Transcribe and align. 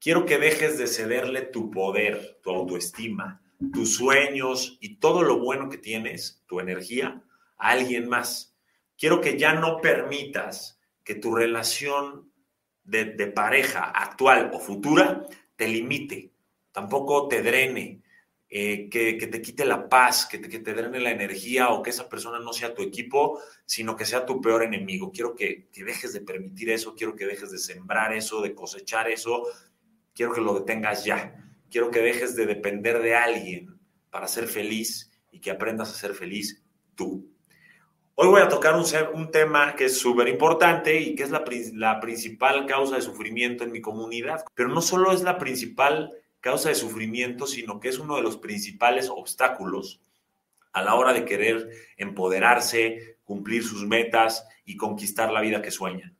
quiero 0.00 0.24
que 0.26 0.38
dejes 0.38 0.78
de 0.78 0.86
cederle 0.86 1.42
tu 1.42 1.70
poder, 1.70 2.38
tu 2.42 2.50
autoestima, 2.50 3.42
tus 3.72 3.94
sueños 3.94 4.78
y 4.80 4.96
todo 4.96 5.22
lo 5.22 5.38
bueno 5.38 5.68
que 5.68 5.78
tienes, 5.78 6.42
tu 6.46 6.60
energía, 6.60 7.22
a 7.58 7.70
alguien 7.70 8.08
más. 8.08 8.56
Quiero 8.98 9.20
que 9.20 9.38
ya 9.38 9.52
no 9.52 9.80
permitas 9.80 10.80
que 11.04 11.14
tu 11.14 11.34
relación 11.34 12.30
de, 12.84 13.26
pareja 13.28 13.84
actual 13.84 14.50
o 14.52 14.58
futura 14.58 15.26
te 15.56 15.68
limite, 15.68 16.32
tampoco 16.72 17.28
te 17.28 17.42
drene, 17.42 18.02
eh, 18.48 18.88
que, 18.88 19.14
te 19.14 19.42
quite 19.42 19.64
la 19.64 19.88
paz, 19.88 20.26
que 20.26 20.38
te, 20.38 20.48
que 20.48 20.58
te, 20.58 20.74
drene 20.74 20.98
la 20.98 21.12
energía 21.12 21.68
o 21.68 21.82
que 21.82 21.90
esa 21.90 22.08
persona 22.08 22.40
no 22.40 22.52
sea 22.52 22.74
tu 22.74 22.82
equipo, 22.82 23.40
sino 23.64 23.94
que 23.94 24.04
sea 24.04 24.26
tu 24.26 24.40
peor 24.40 24.64
enemigo. 24.64 25.12
Quiero 25.12 25.36
que, 25.36 25.68
que 25.72 25.84
dejes 25.84 26.12
de 26.12 26.20
permitir 26.22 26.70
eso, 26.70 26.94
quiero 26.96 27.14
que 27.14 27.26
dejes 27.26 27.52
de 27.52 27.58
sembrar 27.58 28.12
eso, 28.12 28.40
de 28.40 28.54
cosechar 28.54 29.08
eso, 29.08 29.46
quiero 30.14 30.32
que 30.32 30.40
lo 30.40 30.58
detengas 30.58 31.04
ya. 31.04 31.34
Quiero 31.70 31.90
que 31.90 32.00
dejes 32.00 32.34
de 32.36 32.46
depender 32.46 33.00
de 33.00 33.14
alguien 33.14 33.78
para 34.10 34.28
ser 34.28 34.48
feliz 34.48 35.10
y 35.30 35.40
que 35.40 35.50
aprendas 35.50 35.90
a 35.90 35.94
ser 35.94 36.14
feliz 36.14 36.64
tú. 36.94 37.30
Hoy 38.14 38.28
voy 38.28 38.42
a 38.42 38.48
tocar 38.48 38.74
un, 38.74 39.30
tema 39.30 39.74
que 39.74 39.86
es 39.86 39.98
súper 39.98 40.28
importante 40.28 41.00
y 41.00 41.14
que 41.14 41.22
es 41.22 41.30
la, 41.30 41.42
la 41.72 42.00
principal 42.00 42.66
causa 42.66 42.96
de 42.96 43.02
sufrimiento 43.02 43.64
en 43.64 43.72
mi 43.72 43.80
comunidad. 43.80 44.44
Pero 44.54 44.68
no 44.68 44.82
solo 44.82 45.12
es 45.12 45.22
la 45.22 45.38
principal 45.38 46.12
causa 46.40 46.68
de 46.68 46.74
sufrimiento, 46.74 47.46
sino 47.46 47.80
que 47.80 47.88
es 47.88 47.98
uno 47.98 48.16
de 48.16 48.22
los 48.22 48.36
principales 48.36 49.08
obstáculos 49.08 50.00
a 50.72 50.82
la 50.82 50.94
hora 50.96 51.12
de 51.12 51.24
querer 51.24 51.70
empoderarse, 51.96 53.16
cumplir 53.24 53.64
sus 53.64 53.86
metas 53.86 54.46
y 54.64 54.76
conquistar 54.76 55.32
la 55.32 55.40
vida 55.40 55.62
que 55.62 55.70
sueñan. 55.70 56.16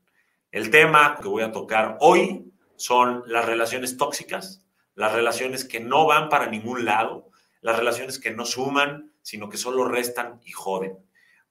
El 0.51 0.71
tema 0.71 1.19
que 1.21 1.29
voy 1.29 1.43
a 1.43 1.53
tocar 1.53 1.99
hoy 2.01 2.50
son 2.81 3.23
las 3.27 3.45
relaciones 3.45 3.97
tóxicas, 3.97 4.67
las 4.95 5.13
relaciones 5.13 5.65
que 5.65 5.81
no 5.81 6.07
van 6.07 6.29
para 6.29 6.47
ningún 6.47 6.85
lado, 6.85 7.31
las 7.61 7.79
relaciones 7.79 8.19
que 8.19 8.31
no 8.31 8.45
suman, 8.45 9.13
sino 9.23 9.49
que 9.49 9.57
solo 9.57 9.85
restan 9.85 10.41
y 10.45 10.53
joden 10.53 10.97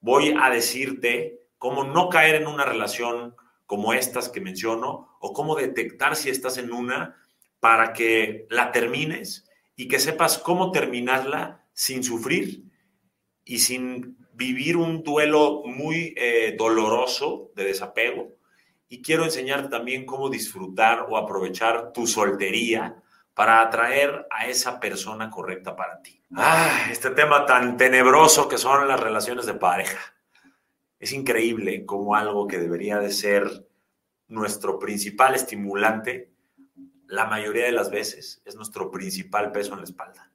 voy 0.02 0.36
a 0.40 0.50
decirte 0.50 1.42
cómo 1.58 1.84
no 1.84 2.09
caer 2.09 2.36
en 2.36 2.48
una 2.48 2.66
relación 2.66 3.36
como 3.66 3.94
estas 3.94 4.30
que 4.30 4.42
menciono 4.42 5.18
o 5.20 5.34
cómo 5.34 5.56
detectar 5.56 6.16
si 6.16 6.30
estás 6.30 6.58
en 6.58 6.72
una 6.72 7.18
para 7.59 7.94
que 7.94 8.48
la 8.50 8.72
termines 8.72 9.48
y 9.75 9.88
que 9.88 10.00
sepas 10.00 10.38
cómo 10.38 10.72
terminarla 10.72 11.66
sin 11.73 12.03
sufrir 12.03 12.64
y 13.44 13.59
sin 13.59 14.18
vivir 14.34 14.78
un 14.78 15.03
duelo 15.03 15.64
muy 15.66 16.14
eh, 16.18 16.56
doloroso 16.58 17.52
de 17.56 17.66
desapego. 17.66 18.34
Y 18.90 19.02
quiero 19.02 19.23
enseñarte 19.23 19.70
también 19.70 20.06
cómo 20.06 20.30
disfrutar 20.30 21.06
o 21.09 21.16
aprovechar 21.16 21.94
tu 21.94 22.08
soltería 22.08 23.02
para 23.34 23.62
atraer 23.62 24.28
a 24.30 24.48
esa 24.48 24.80
persona 24.80 25.30
correcta 25.30 25.76
para 25.76 26.02
ti. 26.02 26.22
Ah, 26.36 26.88
este 26.92 27.12
tema 27.12 27.46
tan 27.46 27.78
tenebroso 27.78 28.50
que 28.50 28.58
son 28.58 28.88
las 28.88 29.00
relaciones 29.00 29.46
de 29.46 29.54
pareja. 29.54 30.00
Es 31.00 31.14
increíble 31.14 31.86
como 31.86 32.16
algo 32.16 32.48
que 32.48 32.58
debería 32.58 33.00
de 33.00 33.12
ser 33.12 33.66
nuestro 34.28 34.78
principal 34.80 35.36
estimulante, 35.36 36.31
la 37.08 37.26
mayoría 37.26 37.66
de 37.66 37.72
las 37.72 37.90
veces 37.90 38.42
es 38.46 38.56
nuestro 38.56 38.92
principal 38.92 39.52
peso 39.52 39.74
en 39.74 39.80
la 39.80 39.86
espalda. 39.86 40.31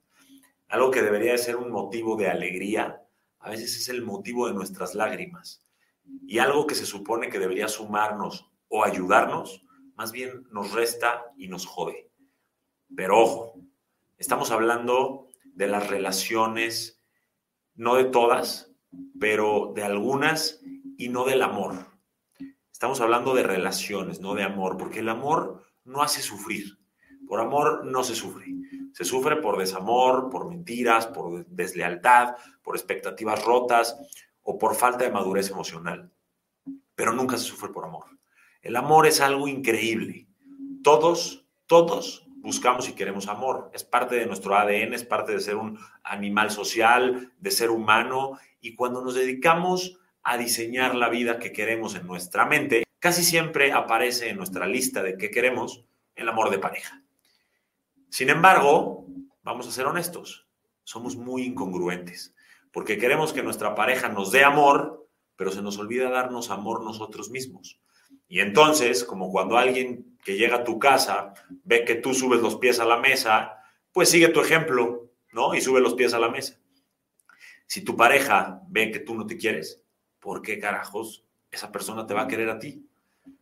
Algo 0.67 0.91
que 0.91 1.01
debería 1.01 1.31
de 1.31 1.37
ser 1.37 1.55
un 1.55 1.71
motivo 1.71 2.17
de 2.17 2.29
alegría, 2.29 3.01
a 3.39 3.49
veces 3.49 3.77
es 3.77 3.87
el 3.89 4.01
motivo 4.01 4.47
de 4.47 4.53
nuestras 4.53 4.93
lágrimas. 4.93 5.64
Y 6.27 6.39
algo 6.39 6.67
que 6.67 6.75
se 6.75 6.85
supone 6.85 7.29
que 7.29 7.39
debería 7.39 7.67
sumarnos 7.67 8.49
o 8.67 8.83
ayudarnos, 8.83 9.65
más 9.95 10.11
bien 10.11 10.47
nos 10.51 10.71
resta 10.71 11.33
y 11.37 11.47
nos 11.47 11.65
jode. 11.65 12.11
Pero 12.95 13.19
ojo, 13.19 13.61
estamos 14.17 14.51
hablando 14.51 15.27
de 15.43 15.67
las 15.67 15.89
relaciones, 15.89 17.01
no 17.75 17.95
de 17.95 18.05
todas, 18.05 18.71
pero 19.19 19.71
de 19.75 19.83
algunas 19.83 20.61
y 20.97 21.09
no 21.09 21.25
del 21.25 21.41
amor. 21.41 21.87
Estamos 22.71 22.99
hablando 23.01 23.33
de 23.33 23.43
relaciones, 23.43 24.19
no 24.19 24.35
de 24.35 24.43
amor, 24.43 24.77
porque 24.77 24.99
el 24.99 25.09
amor 25.09 25.63
no 25.85 26.01
hace 26.01 26.21
sufrir. 26.21 26.77
Por 27.27 27.39
amor 27.39 27.85
no 27.85 28.03
se 28.03 28.15
sufre. 28.15 28.45
Se 28.93 29.03
sufre 29.03 29.37
por 29.37 29.57
desamor, 29.57 30.29
por 30.29 30.47
mentiras, 30.47 31.07
por 31.07 31.45
deslealtad, 31.47 32.35
por 32.63 32.75
expectativas 32.75 33.43
rotas 33.43 33.97
o 34.45 34.57
por 34.57 34.75
falta 34.75 35.03
de 35.03 35.11
madurez 35.11 35.49
emocional. 35.49 36.09
Pero 36.95 37.11
nunca 37.11 37.37
se 37.37 37.43
sufre 37.43 37.73
por 37.73 37.83
amor. 37.83 38.05
El 38.61 38.77
amor 38.77 39.05
es 39.07 39.19
algo 39.19 39.49
increíble. 39.49 40.27
Todos, 40.83 41.45
todos 41.65 42.25
buscamos 42.37 42.87
y 42.87 42.93
queremos 42.93 43.27
amor. 43.27 43.71
Es 43.73 43.83
parte 43.83 44.15
de 44.15 44.27
nuestro 44.27 44.55
ADN, 44.55 44.93
es 44.93 45.03
parte 45.03 45.33
de 45.33 45.41
ser 45.41 45.55
un 45.57 45.77
animal 46.03 46.51
social, 46.51 47.33
de 47.39 47.51
ser 47.51 47.71
humano. 47.71 48.39
Y 48.61 48.75
cuando 48.75 49.03
nos 49.03 49.15
dedicamos 49.15 49.99
a 50.23 50.37
diseñar 50.37 50.95
la 50.95 51.09
vida 51.09 51.39
que 51.39 51.51
queremos 51.51 51.95
en 51.95 52.07
nuestra 52.07 52.45
mente, 52.45 52.83
casi 52.99 53.23
siempre 53.23 53.71
aparece 53.71 54.29
en 54.29 54.37
nuestra 54.37 54.67
lista 54.67 55.03
de 55.03 55.17
qué 55.17 55.31
queremos 55.31 55.83
el 56.15 56.29
amor 56.29 56.51
de 56.51 56.59
pareja. 56.59 57.01
Sin 58.09 58.29
embargo, 58.29 59.07
vamos 59.43 59.67
a 59.67 59.71
ser 59.71 59.85
honestos, 59.85 60.47
somos 60.83 61.15
muy 61.15 61.43
incongruentes, 61.43 62.34
porque 62.75 62.97
queremos 62.97 63.31
que 63.31 63.41
nuestra 63.41 63.73
pareja 63.73 64.09
nos 64.09 64.33
dé 64.33 64.43
amor, 64.43 65.07
pero 65.37 65.49
se 65.49 65.61
nos 65.61 65.77
olvida 65.77 66.09
darnos 66.09 66.49
amor 66.49 66.83
nosotros 66.83 67.29
mismos. 67.29 67.79
Y 68.27 68.41
entonces, 68.41 69.05
como 69.05 69.31
cuando 69.31 69.57
alguien 69.57 70.17
que 70.25 70.35
llega 70.35 70.57
a 70.57 70.63
tu 70.65 70.77
casa 70.77 71.33
ve 71.63 71.85
que 71.85 71.95
tú 71.95 72.13
subes 72.13 72.41
los 72.41 72.57
pies 72.57 72.81
a 72.81 72.85
la 72.85 72.97
mesa, 72.97 73.59
pues 73.93 74.09
sigue 74.09 74.27
tu 74.27 74.41
ejemplo, 74.41 75.09
¿no? 75.31 75.55
Y 75.55 75.61
sube 75.61 75.79
los 75.79 75.93
pies 75.93 76.13
a 76.13 76.19
la 76.19 76.27
mesa. 76.27 76.59
Si 77.65 77.79
tu 77.79 77.95
pareja 77.95 78.61
ve 78.67 78.91
que 78.91 78.99
tú 78.99 79.15
no 79.15 79.25
te 79.25 79.37
quieres, 79.37 79.81
¿por 80.19 80.41
qué 80.41 80.59
carajos 80.59 81.23
esa 81.51 81.71
persona 81.71 82.05
te 82.05 82.13
va 82.13 82.23
a 82.23 82.27
querer 82.27 82.49
a 82.49 82.59
ti? 82.59 82.85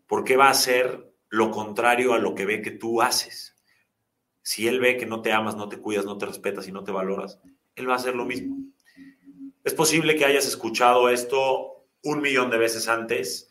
¿Por 0.06 0.24
qué 0.26 0.38
va 0.38 0.46
a 0.46 0.52
hacer 0.52 1.12
lo 1.30 1.50
contrario 1.50 2.14
a 2.14 2.20
lo 2.20 2.36
que 2.36 2.46
ve 2.46 2.62
que 2.62 2.70
tú 2.70 3.02
haces? 3.02 3.56
Si 4.44 4.68
él 4.68 4.80
ve 4.80 4.96
que 4.96 5.08
no 5.08 5.24
te 5.24 5.32
amas, 5.32 5.56
no 5.56 5.70
te 5.70 5.80
cuidas, 5.80 6.06
no 6.06 6.20
te 6.20 6.28
respetas 6.28 6.68
y 6.68 6.72
no 6.72 6.84
te 6.84 6.92
valoras, 6.92 7.40
él 7.74 7.90
va 7.90 7.94
a 7.94 7.96
hacer 7.96 8.14
lo 8.14 8.26
mismo. 8.26 8.62
Es 9.63 9.74
posible 9.74 10.16
que 10.16 10.25
hayas 10.25 10.47
escuchado 10.47 11.09
esto 11.09 11.85
un 12.03 12.22
millón 12.22 12.50
de 12.50 12.57
veces 12.57 12.88
antes 12.88 13.50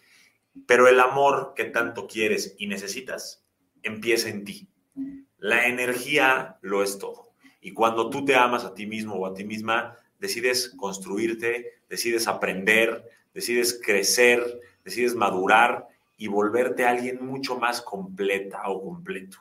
pero 0.66 0.88
el 0.88 1.00
amor 1.00 1.54
que 1.56 1.64
tanto 1.64 2.06
quieres 2.06 2.54
y 2.58 2.66
necesitas 2.66 3.44
empieza 3.82 4.28
en 4.28 4.44
ti. 4.44 4.68
La 5.38 5.66
energía 5.66 6.58
lo 6.60 6.82
es 6.82 6.98
todo. 6.98 7.32
Y 7.60 7.72
cuando 7.72 8.10
tú 8.10 8.24
te 8.24 8.36
amas 8.36 8.64
a 8.64 8.74
ti 8.74 8.86
mismo 8.86 9.14
o 9.14 9.26
a 9.26 9.34
ti 9.34 9.44
misma, 9.44 9.96
decides 10.18 10.68
construirte, 10.76 11.82
decides 11.88 12.28
aprender, 12.28 13.08
decides 13.34 13.80
crecer, 13.84 14.60
decides 14.84 15.14
madurar 15.14 15.88
y 16.16 16.28
volverte 16.28 16.84
alguien 16.84 17.24
mucho 17.24 17.58
más 17.58 17.80
completa 17.80 18.62
o 18.66 18.82
completo. 18.82 19.38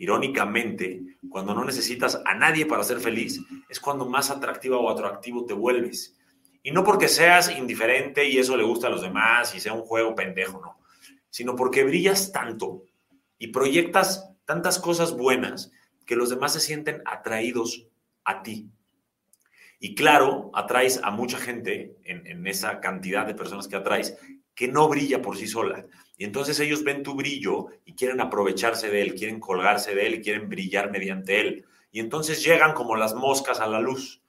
Irónicamente, 0.00 1.18
cuando 1.28 1.52
no 1.52 1.62
necesitas 1.62 2.22
a 2.24 2.34
nadie 2.34 2.64
para 2.64 2.82
ser 2.82 3.00
feliz, 3.00 3.38
es 3.68 3.78
cuando 3.78 4.08
más 4.08 4.30
atractiva 4.30 4.78
o 4.78 4.88
atractivo 4.88 5.44
te 5.44 5.52
vuelves 5.52 6.16
y 6.62 6.70
no 6.70 6.82
porque 6.84 7.06
seas 7.06 7.54
indiferente 7.54 8.26
y 8.26 8.38
eso 8.38 8.56
le 8.56 8.64
gusta 8.64 8.86
a 8.86 8.90
los 8.90 9.02
demás 9.02 9.54
y 9.54 9.60
sea 9.60 9.74
un 9.74 9.82
juego 9.82 10.14
pendejo, 10.14 10.58
no. 10.58 10.80
Sino 11.28 11.54
porque 11.54 11.84
brillas 11.84 12.32
tanto 12.32 12.84
y 13.36 13.48
proyectas 13.48 14.32
tantas 14.46 14.78
cosas 14.78 15.14
buenas 15.14 15.70
que 16.06 16.16
los 16.16 16.30
demás 16.30 16.54
se 16.54 16.60
sienten 16.60 17.02
atraídos 17.04 17.86
a 18.24 18.42
ti. 18.42 18.70
Y 19.80 19.94
claro, 19.94 20.50
atraes 20.54 20.98
a 21.02 21.10
mucha 21.10 21.36
gente 21.36 21.94
en, 22.04 22.26
en 22.26 22.46
esa 22.46 22.80
cantidad 22.80 23.26
de 23.26 23.34
personas 23.34 23.68
que 23.68 23.76
atraes 23.76 24.16
que 24.54 24.66
no 24.66 24.88
brilla 24.88 25.20
por 25.20 25.36
sí 25.36 25.46
sola. 25.46 25.84
Y 26.20 26.24
entonces 26.26 26.60
ellos 26.60 26.84
ven 26.84 27.02
tu 27.02 27.14
brillo 27.14 27.68
y 27.86 27.94
quieren 27.94 28.20
aprovecharse 28.20 28.90
de 28.90 29.00
él, 29.00 29.14
quieren 29.14 29.40
colgarse 29.40 29.94
de 29.94 30.06
él 30.06 30.14
y 30.16 30.20
quieren 30.20 30.50
brillar 30.50 30.90
mediante 30.90 31.40
él. 31.40 31.64
Y 31.92 31.98
entonces 31.98 32.44
llegan 32.44 32.74
como 32.74 32.94
las 32.94 33.14
moscas 33.14 33.58
a 33.58 33.66
la 33.66 33.80
luz. 33.80 34.20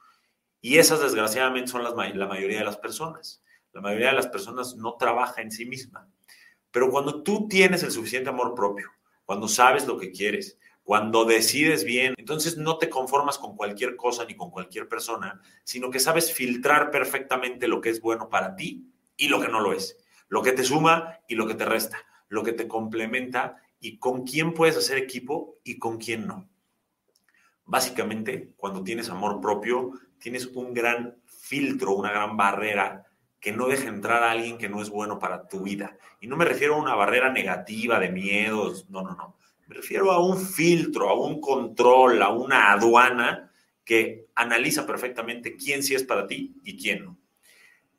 Y 0.62 0.78
esas, 0.78 1.02
desgraciadamente, 1.02 1.70
son 1.70 1.84
la 1.84 2.28
mayoría 2.28 2.60
de 2.60 2.64
las 2.64 2.78
personas. 2.78 3.44
La 3.74 3.82
mayoría 3.82 4.08
de 4.08 4.14
las 4.14 4.28
personas 4.28 4.78
no 4.78 4.94
trabaja 4.94 5.42
en 5.42 5.52
sí 5.52 5.66
misma. 5.66 6.08
Pero 6.72 6.90
cuando 6.90 7.24
tú 7.24 7.50
tienes 7.50 7.84
el 7.84 7.92
suficiente 7.92 8.30
amor 8.30 8.56
propio, 8.56 8.90
cuando 9.26 9.50
sabes 9.50 9.86
lo 9.86 9.98
que 9.98 10.14
quieres, 10.14 10.58
cuando 10.84 11.26
decides 11.26 11.84
bien, 11.84 12.14
entonces 12.18 12.56
no 12.56 12.78
te 12.78 12.90
conformas 12.90 13.38
con 13.38 13.58
cualquier 13.58 13.98
cosa 13.98 14.24
ni 14.24 14.36
con 14.38 14.50
cualquier 14.50 14.88
persona, 14.88 15.42
sino 15.66 15.92
que 15.92 16.00
sabes 16.00 16.32
filtrar 16.32 16.90
perfectamente 16.90 17.68
lo 17.68 17.82
que 17.82 17.90
es 17.90 18.00
bueno 18.00 18.30
para 18.30 18.56
ti 18.56 18.88
y 19.18 19.28
lo 19.28 19.42
que 19.42 19.50
no 19.50 19.60
lo 19.60 19.74
es, 19.74 19.98
lo 20.32 20.42
que 20.42 20.54
te 20.54 20.64
suma 20.64 21.20
y 21.28 21.36
lo 21.36 21.46
que 21.46 21.56
te 21.56 21.66
resta, 21.66 21.98
lo 22.30 22.42
que 22.42 22.54
te 22.54 22.66
complementa 22.66 23.58
y 23.82 23.98
con 23.98 24.24
quién 24.24 24.54
puedes 24.54 24.78
hacer 24.78 24.98
equipo 24.98 25.58
y 25.66 25.78
con 25.78 25.98
quién 25.98 26.26
no. 26.26 26.48
Básicamente, 27.66 28.54
cuando 28.56 28.82
tienes 28.82 29.10
amor 29.10 29.42
propio, 29.42 29.92
tienes 30.20 30.46
un 30.48 30.74
gran 30.74 31.18
filtro, 31.26 31.96
una 31.96 32.12
gran 32.12 32.38
barrera 32.38 33.06
que 33.42 33.52
no 33.52 33.68
deja 33.68 33.90
entrar 33.90 34.24
a 34.24 34.32
alguien 34.32 34.58
que 34.58 34.70
no 34.70 34.82
es 34.82 34.90
bueno 34.90 35.20
para 35.20 35.50
tu 35.50 35.64
vida. 35.64 35.98
Y 36.22 36.28
no 36.28 36.38
me 36.38 36.46
refiero 36.46 36.76
a 36.76 36.82
una 36.82 36.96
barrera 36.96 37.30
negativa 37.30 38.00
de 38.00 38.10
miedos, 38.10 38.90
no, 38.90 39.02
no, 39.02 39.14
no. 39.16 39.36
Me 39.68 39.76
refiero 39.76 40.14
a 40.14 40.26
un 40.26 40.40
filtro, 40.40 41.10
a 41.10 41.14
un 41.14 41.42
control, 41.42 42.22
a 42.22 42.30
una 42.30 42.72
aduana 42.72 43.52
que 43.84 44.28
analiza 44.36 44.86
perfectamente 44.86 45.58
quién 45.58 45.84
sí 45.84 45.94
es 45.94 46.04
para 46.04 46.26
ti 46.26 46.56
y 46.64 46.78
quién 46.78 47.04
no. 47.04 47.18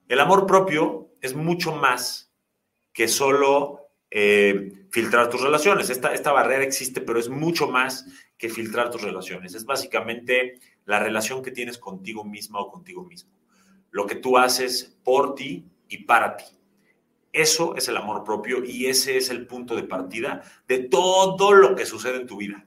El 0.08 0.20
amor 0.20 0.46
propio 0.46 1.11
es 1.22 1.34
mucho 1.34 1.74
más 1.74 2.30
que 2.92 3.08
solo 3.08 3.88
eh, 4.10 4.86
filtrar 4.90 5.30
tus 5.30 5.40
relaciones. 5.40 5.88
Esta, 5.88 6.12
esta 6.12 6.32
barrera 6.32 6.64
existe, 6.64 7.00
pero 7.00 7.18
es 7.18 7.30
mucho 7.30 7.68
más 7.68 8.04
que 8.36 8.50
filtrar 8.50 8.90
tus 8.90 9.02
relaciones. 9.02 9.54
Es 9.54 9.64
básicamente 9.64 10.58
la 10.84 10.98
relación 10.98 11.42
que 11.42 11.52
tienes 11.52 11.78
contigo 11.78 12.24
misma 12.24 12.60
o 12.60 12.70
contigo 12.70 13.04
mismo. 13.04 13.32
Lo 13.90 14.04
que 14.06 14.16
tú 14.16 14.36
haces 14.36 14.98
por 15.04 15.34
ti 15.34 15.64
y 15.88 16.04
para 16.04 16.36
ti. 16.36 16.44
Eso 17.32 17.74
es 17.76 17.88
el 17.88 17.96
amor 17.96 18.24
propio 18.24 18.62
y 18.62 18.86
ese 18.86 19.16
es 19.16 19.30
el 19.30 19.46
punto 19.46 19.74
de 19.74 19.84
partida 19.84 20.42
de 20.68 20.80
todo 20.80 21.52
lo 21.52 21.74
que 21.74 21.86
sucede 21.86 22.16
en 22.16 22.26
tu 22.26 22.36
vida. 22.36 22.66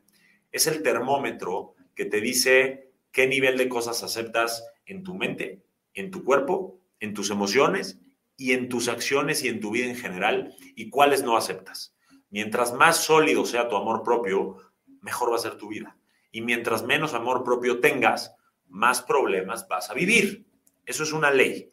Es 0.51 0.65
el 0.65 0.81
termómetro 0.81 1.75
que 1.93 2.05
te 2.05 2.21
dice 2.21 2.89
qué 3.11 3.27
nivel 3.27 3.57
de 3.57 3.69
cosas 3.69 4.01
aceptas 4.01 4.65
en 4.85 5.03
tu 5.03 5.13
mente, 5.13 5.61
en 5.93 6.09
tu 6.09 6.23
cuerpo, 6.23 6.79
en 6.99 7.13
tus 7.13 7.29
emociones 7.29 7.99
y 8.37 8.53
en 8.53 8.69
tus 8.69 8.87
acciones 8.87 9.43
y 9.43 9.47
en 9.47 9.59
tu 9.59 9.71
vida 9.71 9.87
en 9.87 9.95
general 9.95 10.55
y 10.75 10.89
cuáles 10.89 11.23
no 11.23 11.37
aceptas. 11.37 11.95
Mientras 12.29 12.73
más 12.73 12.97
sólido 12.97 13.45
sea 13.45 13.69
tu 13.69 13.75
amor 13.75 14.03
propio, 14.03 14.57
mejor 15.01 15.31
va 15.31 15.35
a 15.35 15.39
ser 15.39 15.55
tu 15.55 15.69
vida. 15.69 15.97
Y 16.31 16.41
mientras 16.41 16.83
menos 16.83 17.13
amor 17.13 17.43
propio 17.43 17.79
tengas, 17.79 18.35
más 18.67 19.01
problemas 19.01 19.67
vas 19.67 19.89
a 19.89 19.93
vivir. 19.93 20.45
Eso 20.85 21.03
es 21.03 21.13
una 21.13 21.31
ley. 21.31 21.71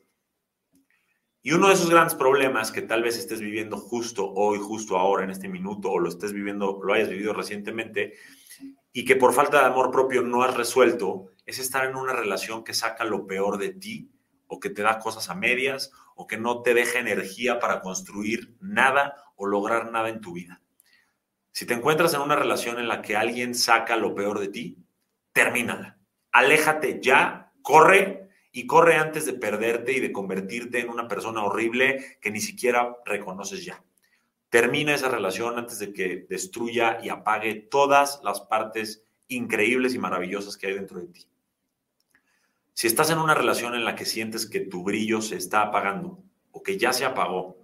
Y 1.44 1.50
uno 1.52 1.68
de 1.68 1.74
esos 1.74 1.90
grandes 1.90 2.14
problemas 2.14 2.70
que 2.70 2.82
tal 2.82 3.02
vez 3.02 3.18
estés 3.18 3.40
viviendo 3.40 3.76
justo 3.76 4.30
hoy, 4.32 4.60
justo 4.60 4.96
ahora, 4.96 5.24
en 5.24 5.30
este 5.30 5.48
minuto, 5.48 5.90
o 5.90 5.98
lo 5.98 6.08
estés 6.08 6.32
viviendo, 6.32 6.78
lo 6.80 6.94
hayas 6.94 7.08
vivido 7.08 7.32
recientemente, 7.32 8.14
y 8.92 9.04
que 9.04 9.16
por 9.16 9.32
falta 9.32 9.58
de 9.58 9.66
amor 9.66 9.90
propio 9.90 10.22
no 10.22 10.44
has 10.44 10.56
resuelto, 10.56 11.32
es 11.44 11.58
estar 11.58 11.84
en 11.84 11.96
una 11.96 12.12
relación 12.12 12.62
que 12.62 12.74
saca 12.74 13.04
lo 13.04 13.26
peor 13.26 13.58
de 13.58 13.70
ti, 13.70 14.08
o 14.46 14.60
que 14.60 14.70
te 14.70 14.82
da 14.82 15.00
cosas 15.00 15.30
a 15.30 15.34
medias, 15.34 15.90
o 16.16 16.26
que 16.26 16.36
no 16.36 16.62
te 16.62 16.74
deja 16.74 16.98
energía 16.98 17.58
para 17.58 17.80
construir 17.80 18.56
nada 18.60 19.16
o 19.36 19.46
lograr 19.46 19.90
nada 19.90 20.08
en 20.08 20.20
tu 20.20 20.32
vida. 20.32 20.60
Si 21.52 21.66
te 21.66 21.74
encuentras 21.74 22.14
en 22.14 22.20
una 22.20 22.36
relación 22.36 22.78
en 22.78 22.88
la 22.88 23.02
que 23.02 23.16
alguien 23.16 23.54
saca 23.54 23.96
lo 23.96 24.14
peor 24.14 24.40
de 24.40 24.48
ti, 24.48 24.78
termínala. 25.32 25.98
Aléjate 26.30 27.00
ya, 27.02 27.52
corre 27.62 28.30
y 28.52 28.66
corre 28.66 28.96
antes 28.96 29.26
de 29.26 29.34
perderte 29.34 29.92
y 29.92 30.00
de 30.00 30.12
convertirte 30.12 30.80
en 30.80 30.88
una 30.88 31.08
persona 31.08 31.42
horrible 31.42 32.18
que 32.20 32.30
ni 32.30 32.40
siquiera 32.40 32.96
reconoces 33.04 33.64
ya. 33.64 33.82
Termina 34.48 34.94
esa 34.94 35.08
relación 35.08 35.58
antes 35.58 35.78
de 35.78 35.92
que 35.92 36.26
destruya 36.28 36.98
y 37.02 37.08
apague 37.08 37.54
todas 37.54 38.20
las 38.22 38.42
partes 38.42 39.04
increíbles 39.28 39.94
y 39.94 39.98
maravillosas 39.98 40.56
que 40.56 40.66
hay 40.66 40.74
dentro 40.74 41.00
de 41.00 41.06
ti. 41.06 41.26
Si 42.74 42.86
estás 42.86 43.10
en 43.10 43.18
una 43.18 43.34
relación 43.34 43.74
en 43.74 43.84
la 43.84 43.94
que 43.94 44.04
sientes 44.04 44.46
que 44.46 44.60
tu 44.60 44.82
brillo 44.82 45.20
se 45.20 45.36
está 45.36 45.62
apagando 45.62 46.22
o 46.50 46.62
que 46.62 46.78
ya 46.78 46.92
se 46.92 47.04
apagó 47.04 47.56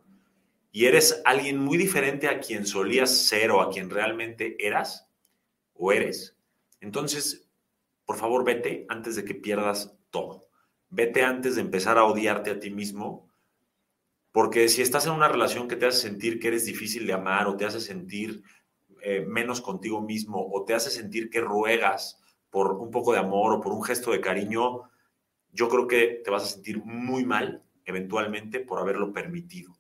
y 0.71 0.87
eres 0.87 1.23
alguien 1.25 1.59
muy 1.59 1.79
diferente 1.79 2.29
a 2.29 2.41
quien 2.41 2.67
solías 2.67 3.11
ser 3.11 3.51
o 3.51 3.61
a 3.61 3.71
quien 3.71 3.91
realmente 3.91 4.57
eras 4.65 5.09
o 5.75 5.93
eres, 5.93 6.39
entonces, 6.81 7.49
por 8.05 8.17
favor, 8.17 8.45
vete 8.45 8.87
antes 8.89 9.17
de 9.17 9.25
que 9.25 9.35
pierdas 9.35 9.97
todo. 10.11 10.49
Vete 10.91 11.23
antes 11.23 11.57
de 11.57 11.63
empezar 11.63 11.99
a 11.99 12.05
odiarte 12.05 12.51
a 12.51 12.61
ti 12.61 12.71
mismo, 12.71 13.29
porque 14.33 14.69
si 14.69 14.81
estás 14.81 15.07
en 15.07 15.13
una 15.13 15.29
relación 15.29 15.69
que 15.69 15.77
te 15.77 15.87
hace 15.87 16.01
sentir 16.01 16.39
que 16.39 16.49
eres 16.49 16.65
difícil 16.65 17.07
de 17.07 17.13
amar 17.13 17.47
o 17.47 17.57
te 17.57 17.67
hace 17.67 17.81
sentir 17.81 18.43
eh, 19.03 19.25
menos 19.27 19.61
contigo 19.61 20.01
mismo 20.01 20.49
o 20.51 20.65
te 20.65 20.75
hace 20.75 20.91
sentir 20.91 21.29
que 21.29 21.41
ruegas 21.41 22.21
por 22.51 22.73
un 22.73 22.91
poco 22.91 23.13
de 23.13 23.19
amor 23.19 23.53
o 23.53 23.61
por 23.61 23.73
un 23.73 23.83
gesto 23.83 24.13
de 24.13 24.21
cariño, 24.21 24.83
yo 25.53 25.69
creo 25.69 25.87
que 25.87 26.21
te 26.25 26.31
vas 26.31 26.45
a 26.45 26.55
sentir 26.55 26.83
muy 26.85 27.25
mal 27.25 27.65
eventualmente 27.85 28.61
por 28.61 28.79
haberlo 28.79 29.13
permitido 29.13 29.79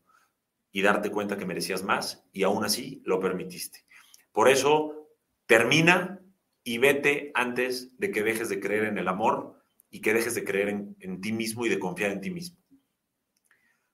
y 0.72 0.82
darte 0.82 1.10
cuenta 1.10 1.36
que 1.36 1.46
merecías 1.46 1.82
más 1.82 2.24
y 2.32 2.42
aún 2.42 2.64
así 2.64 3.02
lo 3.04 3.20
permitiste. 3.20 3.84
Por 4.32 4.48
eso, 4.48 5.08
termina 5.46 6.20
y 6.64 6.78
vete 6.78 7.32
antes 7.34 7.98
de 7.98 8.10
que 8.10 8.22
dejes 8.22 8.48
de 8.48 8.60
creer 8.60 8.84
en 8.84 8.98
el 8.98 9.08
amor 9.08 9.58
y 9.90 10.00
que 10.00 10.12
dejes 10.12 10.34
de 10.34 10.44
creer 10.44 10.68
en, 10.68 11.20
ti 11.20 11.32
mismo 11.32 11.64
y 11.64 11.68
de 11.68 11.78
confiar 11.78 12.10
en 12.10 12.20
ti 12.20 12.30
mismo. 12.30 12.58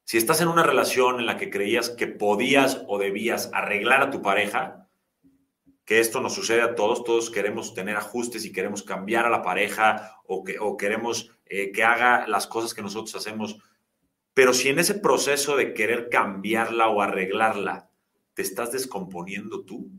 Si 0.05 0.19
estás 0.19 0.41
en 0.41 0.49
una 0.49 0.65
relación 0.65 1.21
en 1.21 1.27
la 1.27 1.37
que 1.37 1.51
creías 1.51 1.91
que 1.91 2.07
podías 2.07 2.85
o 2.89 2.99
debías 2.99 3.51
arreglar 3.55 4.03
a 4.03 4.11
tu 4.11 4.21
pareja, 4.23 4.84
que 5.85 6.01
esto 6.01 6.21
nos 6.21 6.35
sucede 6.35 6.63
a 6.63 6.75
todos, 6.75 7.05
todos 7.05 7.31
queremos 7.31 7.75
tener 7.75 7.97
ajustes 7.97 8.45
y 8.45 8.53
queremos 8.53 8.83
cambiar 8.83 9.27
a 9.27 9.31
la 9.31 9.43
pareja 9.43 10.19
o, 10.27 10.43
que, 10.43 10.59
o 10.59 10.77
queremos 10.77 11.31
eh, 11.47 11.73
que 11.73 11.85
haga 11.85 12.27
las 12.27 12.47
cosas 12.47 12.73
que 12.73 12.83
nosotros 12.83 13.15
hacemos, 13.15 13.59
pero 14.33 14.55
si 14.55 14.69
en 14.69 14.79
ese 14.79 14.95
proceso 14.95 15.57
de 15.57 15.75
querer 15.75 16.09
cambiarla 16.09 16.89
o 16.89 17.03
arreglarla 17.03 17.91
te 18.33 18.43
estás 18.43 18.73
descomponiendo 18.73 19.65
tú, 19.65 19.91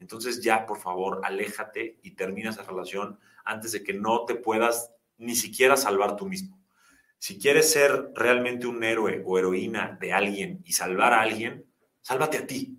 entonces 0.00 0.42
ya 0.42 0.66
por 0.66 0.78
favor 0.78 1.20
aléjate 1.22 1.98
y 2.02 2.12
termina 2.12 2.50
esa 2.50 2.62
relación 2.62 3.20
antes 3.44 3.72
de 3.72 3.82
que 3.82 3.92
no 3.92 4.24
te 4.24 4.34
puedas 4.34 4.92
ni 5.18 5.36
siquiera 5.36 5.76
salvar 5.76 6.16
tú 6.16 6.26
mismo. 6.26 6.58
Si 7.18 7.38
quieres 7.38 7.70
ser 7.70 8.10
realmente 8.14 8.66
un 8.66 8.82
héroe 8.82 9.22
o 9.26 9.38
heroína 9.38 9.98
de 10.00 10.14
alguien 10.14 10.62
y 10.64 10.72
salvar 10.72 11.12
a 11.12 11.20
alguien, 11.20 11.66
sálvate 12.00 12.38
a 12.38 12.46
ti, 12.46 12.78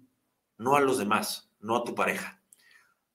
no 0.58 0.76
a 0.76 0.82
los 0.82 0.98
demás, 0.98 1.51
no 1.62 1.78
a 1.78 1.84
tu 1.84 1.96
pareja. 1.96 2.42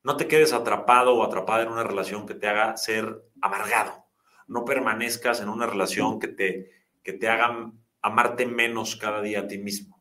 No 0.02 0.16
te 0.16 0.28
quedes 0.28 0.52
atrapado 0.52 1.14
o 1.14 1.24
atrapada 1.24 1.62
en 1.62 1.68
una 1.70 1.84
relación 1.84 2.26
que 2.26 2.34
te 2.34 2.46
haga 2.46 2.76
ser 2.76 3.24
amargado. 3.40 4.06
No 4.46 4.64
permanezcas 4.64 5.40
en 5.40 5.48
una 5.48 5.66
relación 5.66 6.18
que 6.18 6.28
te, 6.28 6.70
que 7.02 7.12
te 7.12 7.28
haga 7.28 7.72
amarte 8.02 8.46
menos 8.46 8.96
cada 8.96 9.20
día 9.20 9.40
a 9.40 9.46
ti 9.48 9.58
mismo. 9.58 10.00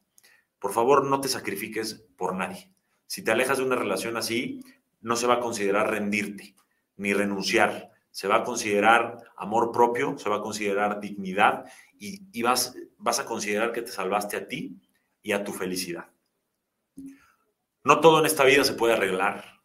Por 0.60 0.72
favor, 0.74 1.06
no 1.06 1.22
te 1.22 1.28
sacrifiques 1.28 2.06
por 2.18 2.36
nadie. 2.36 2.72
Si 3.08 3.24
te 3.24 3.32
alejas 3.32 3.58
de 3.58 3.64
una 3.64 3.76
relación 3.76 4.18
así, 4.18 4.62
no 5.02 5.16
se 5.16 5.28
va 5.28 5.36
a 5.36 5.40
considerar 5.40 5.90
rendirte 5.90 6.56
ni 6.98 7.14
renunciar 7.14 7.92
se 8.16 8.30
va 8.30 8.38
a 8.38 8.44
considerar 8.46 9.18
amor 9.36 9.74
propio, 9.74 10.18
se 10.18 10.30
va 10.30 10.38
a 10.38 10.42
considerar 10.42 11.02
dignidad 11.02 11.66
y, 12.00 12.42
vas, 12.44 12.74
vas 12.98 13.20
a 13.20 13.26
considerar 13.26 13.74
que 13.74 13.82
te 13.82 13.92
salvaste 13.92 14.38
a 14.38 14.48
ti 14.48 14.80
y 15.22 15.34
a 15.34 15.44
tu 15.44 15.52
felicidad. 15.52 16.10
No 17.86 18.00
todo 18.00 18.20
en 18.20 18.26
esta 18.26 18.44
vida 18.44 18.64
se 18.64 18.74
puede 18.74 18.94
arreglar. 18.94 19.62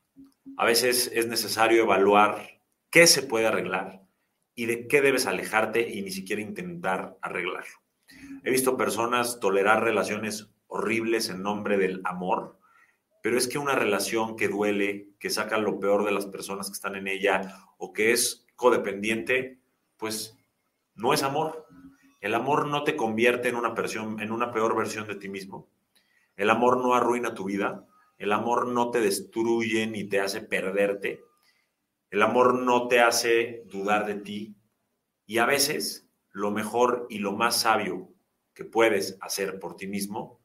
A 0.59 0.67
veces 0.67 1.11
es 1.15 1.27
necesario 1.27 1.85
evaluar 1.85 2.61
qué 2.91 3.07
se 3.07 3.23
puede 3.23 3.47
arreglar 3.47 4.03
y 4.55 4.67
de 4.67 4.87
qué 4.89 5.01
debes 5.01 5.25
alejarte 5.25 5.89
y 5.89 6.03
ni 6.03 6.11
siquiera 6.11 6.43
intentar 6.43 7.17
arreglarlo. 7.23 7.79
He 8.45 8.51
visto 8.51 8.77
personas 8.77 9.41
tolerar 9.41 9.83
relaciones 9.83 10.53
horribles 10.67 11.31
en 11.31 11.43
nombre 11.43 11.79
del 11.79 12.03
amor, 12.05 12.59
pero 13.23 13.39
es 13.39 13.49
que 13.49 13.57
una 13.57 13.75
relación 13.75 14.37
que 14.37 14.49
duele, 14.49 15.09
que 15.19 15.31
saca 15.31 15.57
lo 15.57 15.81
peor 15.81 16.05
de 16.05 16.13
las 16.13 16.27
personas 16.27 16.67
que 16.67 16.75
están 16.75 16.97
en 16.97 17.09
ella 17.09 17.55
o 17.79 17.95
que 17.95 18.13
es 18.13 18.47
codependiente, 18.55 19.61
pues 19.97 20.39
no 20.95 21.15
es 21.15 21.23
amor. 21.23 21.67
El 22.21 22.35
amor 22.35 22.67
no 22.67 22.85
te 22.85 22.97
convierte 22.97 23.49
en 23.49 23.57
una, 23.57 23.75
en 24.23 24.31
una 24.31 24.53
peor 24.53 24.77
versión 24.77 25.07
de 25.07 25.15
ti 25.15 25.31
mismo. 25.31 25.71
El 26.37 26.51
amor 26.51 26.83
no 26.83 26.95
arruina 26.95 27.33
tu 27.33 27.45
vida. 27.45 27.87
El 28.21 28.33
amor 28.33 28.69
no 28.69 28.91
te 28.91 29.01
destruye 29.01 29.87
ni 29.87 30.05
te 30.05 30.21
hace 30.21 30.43
perderte. 30.43 31.25
El 32.11 32.21
amor 32.21 32.61
no 32.61 32.87
te 32.87 33.01
hace 33.01 33.63
dudar 33.65 34.05
de 34.05 34.17
ti. 34.17 34.55
Y 35.25 35.39
a 35.39 35.47
veces 35.47 36.07
lo 36.31 36.51
mejor 36.51 37.07
y 37.09 37.21
lo 37.21 37.33
más 37.33 37.63
sabio 37.63 38.13
que 38.53 38.67
puedes 38.67 39.17
hacer 39.23 39.59
por 39.59 39.75
ti 39.75 39.87
mismo 39.87 40.39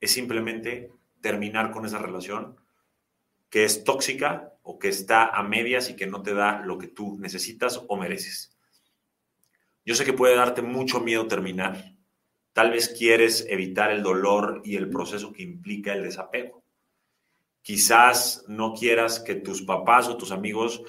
es 0.00 0.12
simplemente 0.12 0.94
terminar 1.20 1.72
con 1.72 1.84
esa 1.84 1.98
relación 1.98 2.56
que 3.50 3.64
es 3.64 3.84
tóxica 3.84 4.54
o 4.62 4.78
que 4.78 4.88
está 4.88 5.26
a 5.26 5.42
medias 5.42 5.90
y 5.90 5.96
que 5.96 6.06
no 6.06 6.22
te 6.22 6.32
da 6.32 6.62
lo 6.64 6.78
que 6.78 6.88
tú 6.88 7.18
necesitas 7.18 7.84
o 7.86 7.98
mereces. 7.98 8.56
Yo 9.84 9.94
sé 9.94 10.06
que 10.06 10.14
puede 10.14 10.36
darte 10.36 10.62
mucho 10.62 11.00
miedo 11.00 11.26
terminar. 11.26 11.96
Tal 12.54 12.70
vez 12.70 12.88
quieres 12.88 13.44
evitar 13.46 13.90
el 13.90 14.02
dolor 14.02 14.62
y 14.64 14.76
el 14.76 14.88
proceso 14.88 15.34
que 15.34 15.42
implica 15.42 15.92
el 15.92 16.02
desapego. 16.02 16.59
Quizás 17.62 18.44
no 18.48 18.74
quieras 18.74 19.20
que 19.20 19.34
tus 19.34 19.62
papás 19.62 20.08
o 20.08 20.16
tus 20.16 20.32
amigos 20.32 20.82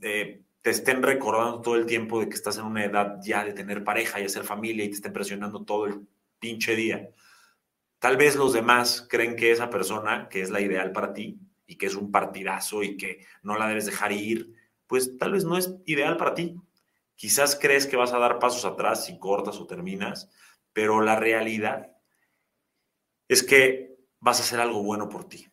eh, 0.00 0.42
te 0.62 0.70
estén 0.70 1.02
recordando 1.02 1.60
todo 1.60 1.76
el 1.76 1.86
tiempo 1.86 2.20
de 2.20 2.28
que 2.28 2.34
estás 2.34 2.58
en 2.58 2.64
una 2.64 2.84
edad 2.84 3.18
ya 3.22 3.44
de 3.44 3.52
tener 3.52 3.84
pareja 3.84 4.20
y 4.20 4.24
hacer 4.24 4.42
familia 4.44 4.84
y 4.84 4.88
te 4.88 4.96
estén 4.96 5.12
presionando 5.12 5.64
todo 5.64 5.86
el 5.86 6.06
pinche 6.38 6.74
día. 6.74 7.08
Tal 7.98 8.16
vez 8.16 8.36
los 8.36 8.52
demás 8.52 9.06
creen 9.08 9.36
que 9.36 9.52
esa 9.52 9.70
persona, 9.70 10.28
que 10.28 10.42
es 10.42 10.50
la 10.50 10.60
ideal 10.60 10.92
para 10.92 11.12
ti, 11.12 11.38
y 11.66 11.76
que 11.76 11.86
es 11.86 11.96
un 11.96 12.10
partidazo 12.10 12.82
y 12.82 12.96
que 12.96 13.26
no 13.42 13.56
la 13.56 13.68
debes 13.68 13.86
dejar 13.86 14.12
ir, 14.12 14.54
pues 14.86 15.18
tal 15.18 15.32
vez 15.32 15.44
no 15.44 15.56
es 15.56 15.74
ideal 15.84 16.16
para 16.16 16.34
ti. 16.34 16.56
Quizás 17.16 17.58
crees 17.60 17.86
que 17.86 17.96
vas 17.96 18.12
a 18.12 18.18
dar 18.18 18.38
pasos 18.38 18.64
atrás 18.64 19.06
si 19.06 19.18
cortas 19.18 19.56
o 19.58 19.66
terminas, 19.66 20.30
pero 20.72 21.00
la 21.00 21.16
realidad 21.16 21.92
es 23.28 23.42
que 23.42 23.96
vas 24.20 24.38
a 24.38 24.42
hacer 24.42 24.60
algo 24.60 24.82
bueno 24.82 25.08
por 25.08 25.28
ti. 25.28 25.48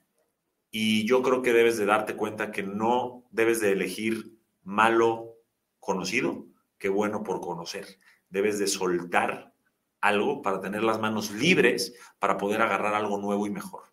Y 0.76 1.06
yo 1.06 1.22
creo 1.22 1.44
que 1.44 1.54
debes 1.54 1.78
de 1.78 1.86
darte 1.86 2.16
cuenta 2.16 2.50
que 2.50 2.64
no 2.64 3.26
debes 3.30 3.62
de 3.62 3.74
elegir 3.74 4.40
malo 4.64 5.36
conocido 5.80 6.48
que 6.80 6.90
bueno 6.90 7.22
por 7.22 7.42
conocer. 7.42 8.00
Debes 8.30 8.58
de 8.58 8.66
soltar 8.66 9.54
algo 10.02 10.42
para 10.42 10.62
tener 10.62 10.82
las 10.82 11.00
manos 11.00 11.30
libres 11.30 11.94
para 12.18 12.38
poder 12.38 12.64
agarrar 12.64 12.96
algo 12.96 13.20
nuevo 13.20 13.46
y 13.46 13.52
mejor. 13.52 13.84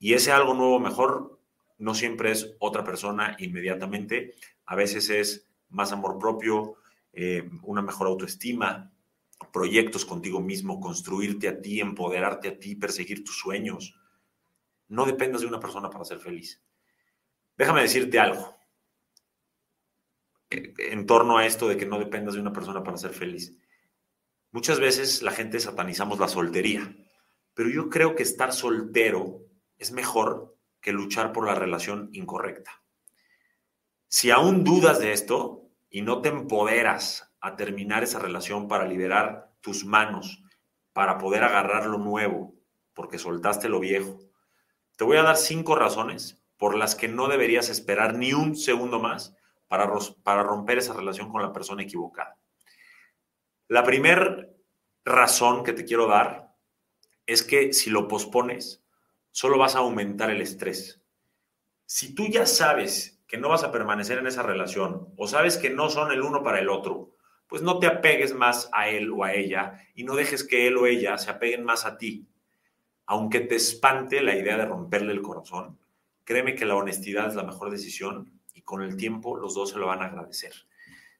Y 0.00 0.14
ese 0.14 0.32
algo 0.32 0.54
nuevo 0.54 0.80
mejor 0.80 1.40
no 1.78 1.94
siempre 1.94 2.32
es 2.32 2.56
otra 2.58 2.82
persona 2.82 3.36
inmediatamente, 3.38 4.34
a 4.66 4.74
veces 4.74 5.10
es 5.10 5.48
más 5.68 5.92
amor 5.92 6.18
propio, 6.18 6.78
eh, 7.12 7.48
una 7.62 7.80
mejor 7.80 8.08
autoestima, 8.08 8.92
proyectos 9.52 10.04
contigo 10.04 10.40
mismo, 10.40 10.80
construirte 10.80 11.46
a 11.46 11.60
ti, 11.60 11.78
empoderarte 11.78 12.48
a 12.48 12.58
ti, 12.58 12.74
perseguir 12.74 13.22
tus 13.22 13.38
sueños. 13.38 13.94
No 14.88 15.06
dependas 15.06 15.40
de 15.40 15.46
una 15.46 15.60
persona 15.60 15.90
para 15.90 16.04
ser 16.04 16.18
feliz. 16.18 16.62
Déjame 17.56 17.82
decirte 17.82 18.18
algo 18.18 18.56
eh, 20.50 20.74
en 20.78 21.06
torno 21.06 21.38
a 21.38 21.46
esto 21.46 21.68
de 21.68 21.76
que 21.76 21.86
no 21.86 21.98
dependas 21.98 22.34
de 22.34 22.40
una 22.40 22.52
persona 22.52 22.82
para 22.82 22.96
ser 22.96 23.12
feliz. 23.12 23.56
Muchas 24.50 24.78
veces 24.78 25.22
la 25.22 25.32
gente 25.32 25.58
satanizamos 25.58 26.18
la 26.18 26.28
soltería, 26.28 26.94
pero 27.54 27.68
yo 27.68 27.88
creo 27.88 28.14
que 28.14 28.22
estar 28.22 28.52
soltero 28.52 29.40
es 29.78 29.92
mejor 29.92 30.56
que 30.80 30.92
luchar 30.92 31.32
por 31.32 31.46
la 31.46 31.54
relación 31.54 32.10
incorrecta. 32.12 32.82
Si 34.06 34.30
aún 34.30 34.62
dudas 34.62 35.00
de 35.00 35.12
esto 35.12 35.70
y 35.90 36.02
no 36.02 36.20
te 36.20 36.28
empoderas 36.28 37.34
a 37.40 37.56
terminar 37.56 38.02
esa 38.04 38.18
relación 38.18 38.68
para 38.68 38.86
liberar 38.86 39.52
tus 39.60 39.84
manos, 39.84 40.42
para 40.92 41.18
poder 41.18 41.42
agarrar 41.42 41.86
lo 41.86 41.98
nuevo, 41.98 42.54
porque 42.92 43.18
soltaste 43.18 43.68
lo 43.68 43.80
viejo, 43.80 44.20
te 44.96 45.04
voy 45.04 45.16
a 45.16 45.22
dar 45.22 45.36
cinco 45.36 45.74
razones 45.74 46.42
por 46.56 46.76
las 46.76 46.94
que 46.94 47.08
no 47.08 47.28
deberías 47.28 47.68
esperar 47.68 48.14
ni 48.14 48.32
un 48.32 48.56
segundo 48.56 49.00
más 49.00 49.36
para, 49.68 49.90
para 50.22 50.42
romper 50.42 50.78
esa 50.78 50.94
relación 50.94 51.30
con 51.30 51.42
la 51.42 51.52
persona 51.52 51.82
equivocada. 51.82 52.38
La 53.68 53.82
primera 53.82 54.48
razón 55.04 55.64
que 55.64 55.72
te 55.72 55.84
quiero 55.84 56.06
dar 56.06 56.54
es 57.26 57.42
que 57.42 57.72
si 57.72 57.90
lo 57.90 58.08
pospones, 58.08 58.84
solo 59.30 59.58
vas 59.58 59.74
a 59.74 59.80
aumentar 59.80 60.30
el 60.30 60.40
estrés. 60.40 61.02
Si 61.86 62.14
tú 62.14 62.26
ya 62.28 62.46
sabes 62.46 63.22
que 63.26 63.38
no 63.38 63.48
vas 63.48 63.64
a 63.64 63.72
permanecer 63.72 64.18
en 64.18 64.26
esa 64.26 64.42
relación 64.42 65.08
o 65.16 65.26
sabes 65.26 65.56
que 65.56 65.70
no 65.70 65.90
son 65.90 66.12
el 66.12 66.22
uno 66.22 66.42
para 66.42 66.60
el 66.60 66.68
otro, 66.68 67.14
pues 67.48 67.62
no 67.62 67.78
te 67.78 67.86
apegues 67.86 68.34
más 68.34 68.68
a 68.72 68.88
él 68.88 69.10
o 69.10 69.24
a 69.24 69.32
ella 69.32 69.74
y 69.94 70.04
no 70.04 70.14
dejes 70.14 70.44
que 70.44 70.66
él 70.66 70.76
o 70.76 70.86
ella 70.86 71.18
se 71.18 71.30
apeguen 71.30 71.64
más 71.64 71.84
a 71.84 71.98
ti. 71.98 72.28
Aunque 73.06 73.40
te 73.40 73.56
espante 73.56 74.22
la 74.22 74.36
idea 74.36 74.56
de 74.56 74.64
romperle 74.64 75.12
el 75.12 75.22
corazón, 75.22 75.78
créeme 76.24 76.54
que 76.54 76.64
la 76.64 76.76
honestidad 76.76 77.28
es 77.28 77.34
la 77.34 77.42
mejor 77.42 77.70
decisión 77.70 78.40
y 78.52 78.62
con 78.62 78.82
el 78.82 78.96
tiempo 78.96 79.36
los 79.36 79.54
dos 79.54 79.70
se 79.70 79.78
lo 79.78 79.86
van 79.86 80.02
a 80.02 80.06
agradecer. 80.06 80.52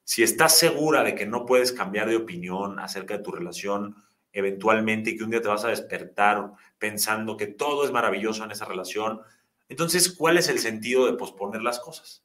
Si 0.04 0.22
estás 0.22 0.58
segura 0.58 1.02
de 1.02 1.14
que 1.14 1.26
no 1.26 1.46
puedes 1.46 1.72
cambiar 1.72 2.08
de 2.08 2.16
opinión 2.16 2.78
acerca 2.78 3.16
de 3.16 3.22
tu 3.22 3.32
relación 3.32 3.96
eventualmente 4.32 5.10
y 5.10 5.16
que 5.16 5.24
un 5.24 5.30
día 5.30 5.40
te 5.40 5.48
vas 5.48 5.64
a 5.64 5.68
despertar 5.68 6.52
pensando 6.78 7.36
que 7.36 7.46
todo 7.46 7.84
es 7.84 7.92
maravilloso 7.92 8.44
en 8.44 8.50
esa 8.50 8.64
relación, 8.64 9.20
entonces, 9.68 10.12
¿cuál 10.12 10.36
es 10.36 10.48
el 10.48 10.58
sentido 10.58 11.06
de 11.06 11.14
posponer 11.14 11.62
las 11.62 11.80
cosas? 11.80 12.22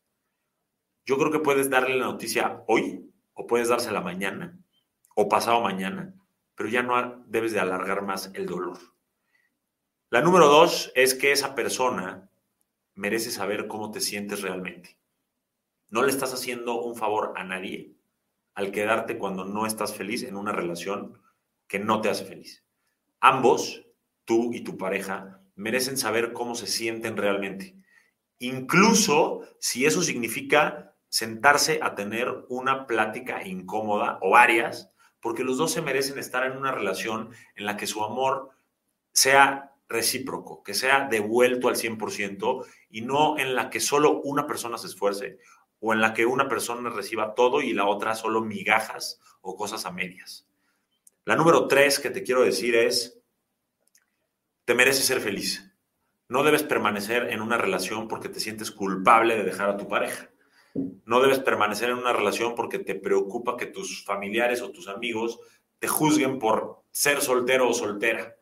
Yo 1.05 1.17
creo 1.17 1.31
que 1.31 1.39
puedes 1.39 1.69
darle 1.69 1.95
la 1.95 2.05
noticia 2.05 2.63
hoy 2.67 3.09
o 3.33 3.47
puedes 3.47 3.69
dársela 3.69 4.01
mañana 4.01 4.59
o 5.15 5.29
pasado 5.29 5.61
mañana, 5.61 6.13
pero 6.55 6.69
ya 6.69 6.83
no 6.83 7.23
debes 7.27 7.53
de 7.53 7.59
alargar 7.59 8.01
más 8.03 8.31
el 8.33 8.45
dolor. 8.45 8.77
La 10.11 10.21
número 10.21 10.47
dos 10.47 10.91
es 10.95 11.13
que 11.13 11.31
esa 11.31 11.53
persona 11.53 12.31
merece 12.95 13.29
saber 13.29 13.67
cómo 13.67 13.91
te 13.91 14.01
sientes 14.01 14.41
realmente. 14.41 14.97
No 15.89 16.01
le 16.01 16.09
estás 16.09 16.33
haciendo 16.33 16.81
un 16.81 16.95
favor 16.95 17.33
a 17.35 17.43
nadie 17.43 17.93
al 18.55 18.71
quedarte 18.71 19.19
cuando 19.19 19.45
no 19.45 19.67
estás 19.67 19.93
feliz 19.93 20.23
en 20.23 20.35
una 20.35 20.51
relación 20.51 21.21
que 21.67 21.77
no 21.77 22.01
te 22.01 22.09
hace 22.09 22.25
feliz. 22.25 22.65
Ambos, 23.19 23.85
tú 24.25 24.51
y 24.51 24.61
tu 24.61 24.79
pareja, 24.79 25.43
merecen 25.53 25.95
saber 25.95 26.33
cómo 26.33 26.55
se 26.55 26.65
sienten 26.65 27.15
realmente. 27.15 27.75
Incluso 28.39 29.41
si 29.59 29.85
eso 29.85 30.01
significa 30.01 30.95
sentarse 31.09 31.81
a 31.83 31.93
tener 31.93 32.45
una 32.49 32.87
plática 32.87 33.45
incómoda 33.45 34.17
o 34.23 34.31
varias, 34.31 34.89
porque 35.21 35.43
los 35.43 35.59
dos 35.59 35.71
se 35.71 35.83
merecen 35.83 36.17
estar 36.17 36.45
en 36.45 36.57
una 36.57 36.71
relación 36.71 37.29
en 37.55 37.65
la 37.65 37.77
que 37.77 37.85
su 37.85 38.03
amor 38.03 38.49
sea 39.11 39.68
recíproco, 39.89 40.63
que 40.63 40.75
sea 40.75 41.07
devuelto 41.09 41.67
al 41.67 41.75
100% 41.75 42.65
y 42.91 43.01
no 43.01 43.37
en 43.37 43.55
la 43.55 43.69
que 43.69 43.79
solo 43.79 44.21
una 44.21 44.45
persona 44.45 44.77
se 44.77 44.87
esfuerce 44.87 45.39
o 45.79 45.93
en 45.93 46.01
la 46.01 46.13
que 46.13 46.25
una 46.25 46.47
persona 46.47 46.89
reciba 46.89 47.33
todo 47.33 47.61
y 47.61 47.73
la 47.73 47.87
otra 47.87 48.15
solo 48.15 48.41
migajas 48.41 49.19
o 49.41 49.55
cosas 49.55 49.85
a 49.85 49.91
medias. 49.91 50.47
La 51.25 51.35
número 51.35 51.67
tres 51.67 51.99
que 51.99 52.09
te 52.11 52.23
quiero 52.23 52.43
decir 52.43 52.75
es, 52.75 53.19
te 54.65 54.75
mereces 54.75 55.05
ser 55.05 55.19
feliz. 55.19 55.65
No 56.27 56.43
debes 56.43 56.63
permanecer 56.63 57.31
en 57.31 57.41
una 57.41 57.57
relación 57.57 58.07
porque 58.07 58.29
te 58.29 58.39
sientes 58.39 58.69
culpable 58.71 59.35
de 59.35 59.43
dejar 59.43 59.69
a 59.69 59.77
tu 59.77 59.87
pareja. 59.87 60.29
No 61.05 61.21
debes 61.21 61.39
permanecer 61.39 61.89
en 61.89 61.97
una 61.97 62.13
relación 62.13 62.53
porque 62.53 62.77
te 62.77 62.93
preocupa 62.93 63.57
que 63.57 63.65
tus 63.65 64.05
familiares 64.05 64.61
o 64.61 64.69
tus 64.69 64.87
amigos 64.87 65.39
te 65.79 65.87
juzguen 65.87 66.37
por 66.37 66.83
ser 66.91 67.21
soltero 67.21 67.67
o 67.67 67.73
soltera. 67.73 68.35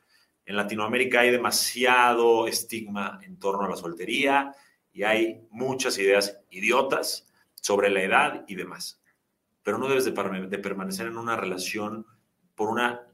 En 0.48 0.56
Latinoamérica 0.56 1.20
hay 1.20 1.32
demasiado 1.32 2.48
estigma 2.48 3.20
en 3.22 3.38
torno 3.38 3.66
a 3.66 3.70
la 3.70 3.76
soltería 3.76 4.56
y 4.94 5.04
hay 5.04 5.46
muchas 5.52 5.98
ideas 5.98 6.40
idiotas 6.50 7.28
sobre 7.56 7.90
la 7.90 8.02
edad 8.02 8.46
y 8.48 8.56
demás. 8.56 9.04
Pero 9.62 9.78
no 9.78 9.90
debes 9.90 10.06
de, 10.06 10.14
permanecer 10.14 11.08
en 11.08 11.18
una 11.18 11.36
relación 11.36 12.08
por, 12.56 12.70
una, 12.70 13.08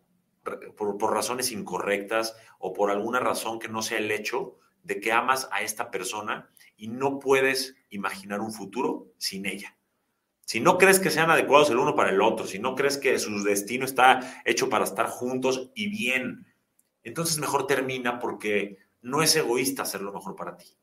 por, 0.44 1.00
por 1.00 1.12
razones 1.12 1.52
incorrectas 1.52 2.38
o 2.60 2.72
por 2.72 2.92
alguna 2.92 3.20
razón 3.20 3.58
que 3.58 3.68
no 3.68 3.82
sea 3.82 3.98
el 3.98 4.12
hecho 4.12 4.60
de 4.84 5.00
que 5.00 5.12
amas 5.12 5.50
a 5.52 5.64
esta 5.64 5.90
persona 5.90 6.52
y 6.78 6.88
no 6.88 7.18
puedes 7.18 7.76
imaginar 7.90 8.42
un 8.42 8.54
futuro 8.54 9.08
sin 9.18 9.48
ella. 9.48 9.76
Si 10.46 10.60
no 10.60 10.78
crees 10.78 11.00
que 11.00 11.10
sean 11.10 11.32
adecuados 11.32 11.72
el 11.72 11.80
uno 11.80 11.96
para 11.96 12.12
el 12.12 12.22
otro, 12.22 12.46
si 12.46 12.60
no 12.60 12.76
crees 12.76 13.00
que 13.00 13.18
su 13.18 13.42
destino 13.42 13.86
está 13.86 14.44
hecho 14.46 14.70
para 14.70 14.84
estar 14.84 15.08
juntos 15.08 15.72
y 15.74 15.88
bien, 15.88 16.46
entonces 17.04 17.38
mejor 17.38 17.68
termina 17.68 18.20
porque 18.20 18.78
no 19.02 19.22
es 19.22 19.36
egoísta 19.36 19.84
hacer 19.84 20.02
lo 20.02 20.14
mejor 20.14 20.36
para 20.36 20.58
ti. 20.58 20.78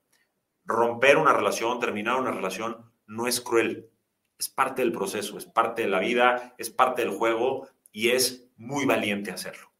Romper 0.64 1.16
una 1.16 1.32
relación, 1.32 1.80
terminar 1.80 2.20
una 2.20 2.30
relación, 2.30 2.92
no 3.06 3.26
es 3.26 3.40
cruel, 3.40 3.90
es 4.38 4.48
parte 4.48 4.82
del 4.82 4.92
proceso, 4.92 5.36
es 5.38 5.46
parte 5.46 5.82
de 5.82 5.88
la 5.88 5.98
vida, 5.98 6.54
es 6.58 6.70
parte 6.70 7.02
del 7.02 7.12
juego 7.12 7.68
y 7.92 8.10
es 8.10 8.48
muy 8.56 8.86
valiente 8.86 9.30
hacerlo. 9.30 9.72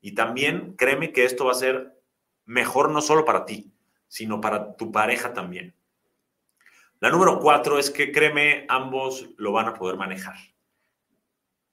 Y 0.00 0.14
también 0.14 0.74
créeme 0.76 1.12
que 1.12 1.24
esto 1.24 1.44
va 1.44 1.52
a 1.52 1.56
ser 1.56 2.00
mejor 2.44 2.90
no 2.90 3.00
solo 3.00 3.24
para 3.24 3.44
ti, 3.44 3.72
sino 4.06 4.40
para 4.40 4.76
tu 4.76 4.90
pareja 4.90 5.32
también. 5.32 5.74
La 7.00 7.10
número 7.10 7.38
cuatro 7.38 7.78
es 7.78 7.90
que 7.90 8.10
créeme, 8.10 8.66
ambos 8.68 9.28
lo 9.36 9.52
van 9.52 9.68
a 9.68 9.74
poder 9.74 9.96
manejar. 9.96 10.36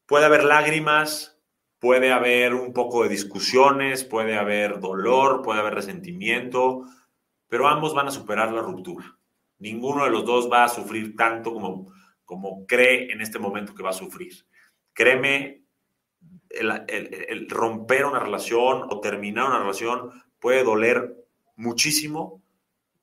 Puede 0.05 0.25
haber 0.25 0.43
lágrimas, 0.43 1.34
puede 1.79 2.11
haber 2.11 2.53
un 2.53 2.73
poco 2.73 3.03
de 3.03 3.09
discusiones, 3.09 4.03
puede 4.03 4.37
haber 4.37 4.79
dolor, 4.79 5.41
puede 5.41 5.59
haber 5.59 5.75
resentimiento, 5.75 6.85
pero 7.47 7.67
ambos 7.67 7.93
van 7.93 8.07
a 8.07 8.11
superar 8.11 8.51
la 8.51 8.61
ruptura. 8.61 9.17
Ninguno 9.59 10.03
de 10.03 10.11
los 10.11 10.25
dos 10.25 10.49
va 10.51 10.63
a 10.63 10.69
sufrir 10.69 11.15
tanto 11.15 11.53
como, 11.53 11.93
como 12.23 12.65
cree 12.65 13.11
en 13.11 13.21
este 13.21 13.39
momento 13.39 13.73
que 13.73 13.83
va 13.83 13.91
a 13.91 13.93
sufrir. 13.93 14.33
Créeme, 14.93 15.65
el, 16.49 17.49
romper 17.49 18.05
una 18.05 18.19
relación 18.19 18.83
o 18.89 18.99
terminar 18.99 19.47
una 19.47 19.59
relación 19.59 20.11
puede 20.39 20.63
doler 20.63 21.15
muchísimo. 21.55 22.41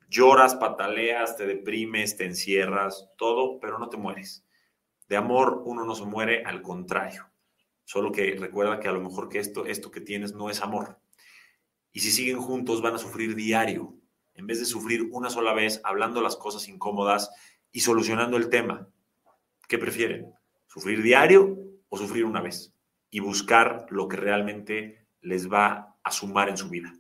Lloras, 0.09 0.55
pataleas, 0.55 1.37
te 1.37 1.47
deprimes, 1.47 2.17
te 2.17 2.27
encierras, 2.27 3.09
todo, 3.17 3.59
pero 3.61 3.79
no 3.79 3.89
te 3.89 3.97
mueres. 3.97 4.45
De 5.09 5.17
amor 5.17 5.63
uno 5.65 5.85
no 5.85 5.95
se 5.95 6.05
muere, 6.05 6.43
al 6.45 6.63
contrario. 6.63 7.32
Solo 7.85 8.13
que 8.13 8.37
recuerda 8.37 8.81
que 8.81 8.89
a 8.89 8.93
lo 8.93 9.01
mejor 9.01 9.29
que 9.29 9.39
esto, 9.39 9.67
esto 9.67 9.91
que 9.91 10.01
tienes 10.01 10.33
no 10.35 10.51
es 10.51 10.63
amor. 10.63 10.99
Y 11.93 12.01
si 12.01 12.11
siguen 12.11 12.41
juntos 12.41 12.81
van 12.81 12.95
a 12.95 12.99
sufrir 12.99 13.35
diario 13.35 13.99
en 14.35 14.47
vez 14.47 14.59
de 14.59 14.65
sufrir 14.65 15.09
una 15.11 15.31
sola 15.31 15.53
vez 15.53 15.81
hablando 15.85 16.21
las 16.21 16.37
cosas 16.37 16.69
incómodas 16.69 17.31
y 17.71 17.81
solucionando 17.81 18.37
el 18.37 18.49
tema. 18.49 18.89
¿Qué 19.69 19.79
prefieren? 19.79 20.33
¿Sufrir 20.67 21.03
diario 21.03 21.59
o 21.89 21.99
sufrir 21.99 22.25
una 22.25 22.41
vez? 22.41 22.75
Y 23.11 23.21
buscar 23.21 23.87
lo 23.91 24.09
que 24.09 24.17
realmente 24.17 25.07
les 25.21 25.51
va 25.53 25.97
a 26.03 26.11
sumar 26.11 26.49
en 26.49 26.57
su 26.57 26.69
vida. 26.69 26.95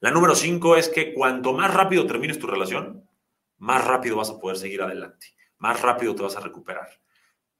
La 0.00 0.10
número 0.10 0.34
cinco 0.34 0.76
es 0.76 0.88
que 0.88 1.12
cuanto 1.12 1.52
más 1.52 1.72
rápido 1.72 2.06
termines 2.06 2.38
tu 2.38 2.46
relación, 2.46 3.08
más 3.58 3.84
rápido 3.84 4.16
vas 4.16 4.30
a 4.30 4.38
poder 4.38 4.56
seguir 4.56 4.80
adelante, 4.82 5.34
más 5.58 5.80
rápido 5.82 6.14
te 6.14 6.22
vas 6.22 6.36
a 6.36 6.40
recuperar. 6.40 6.88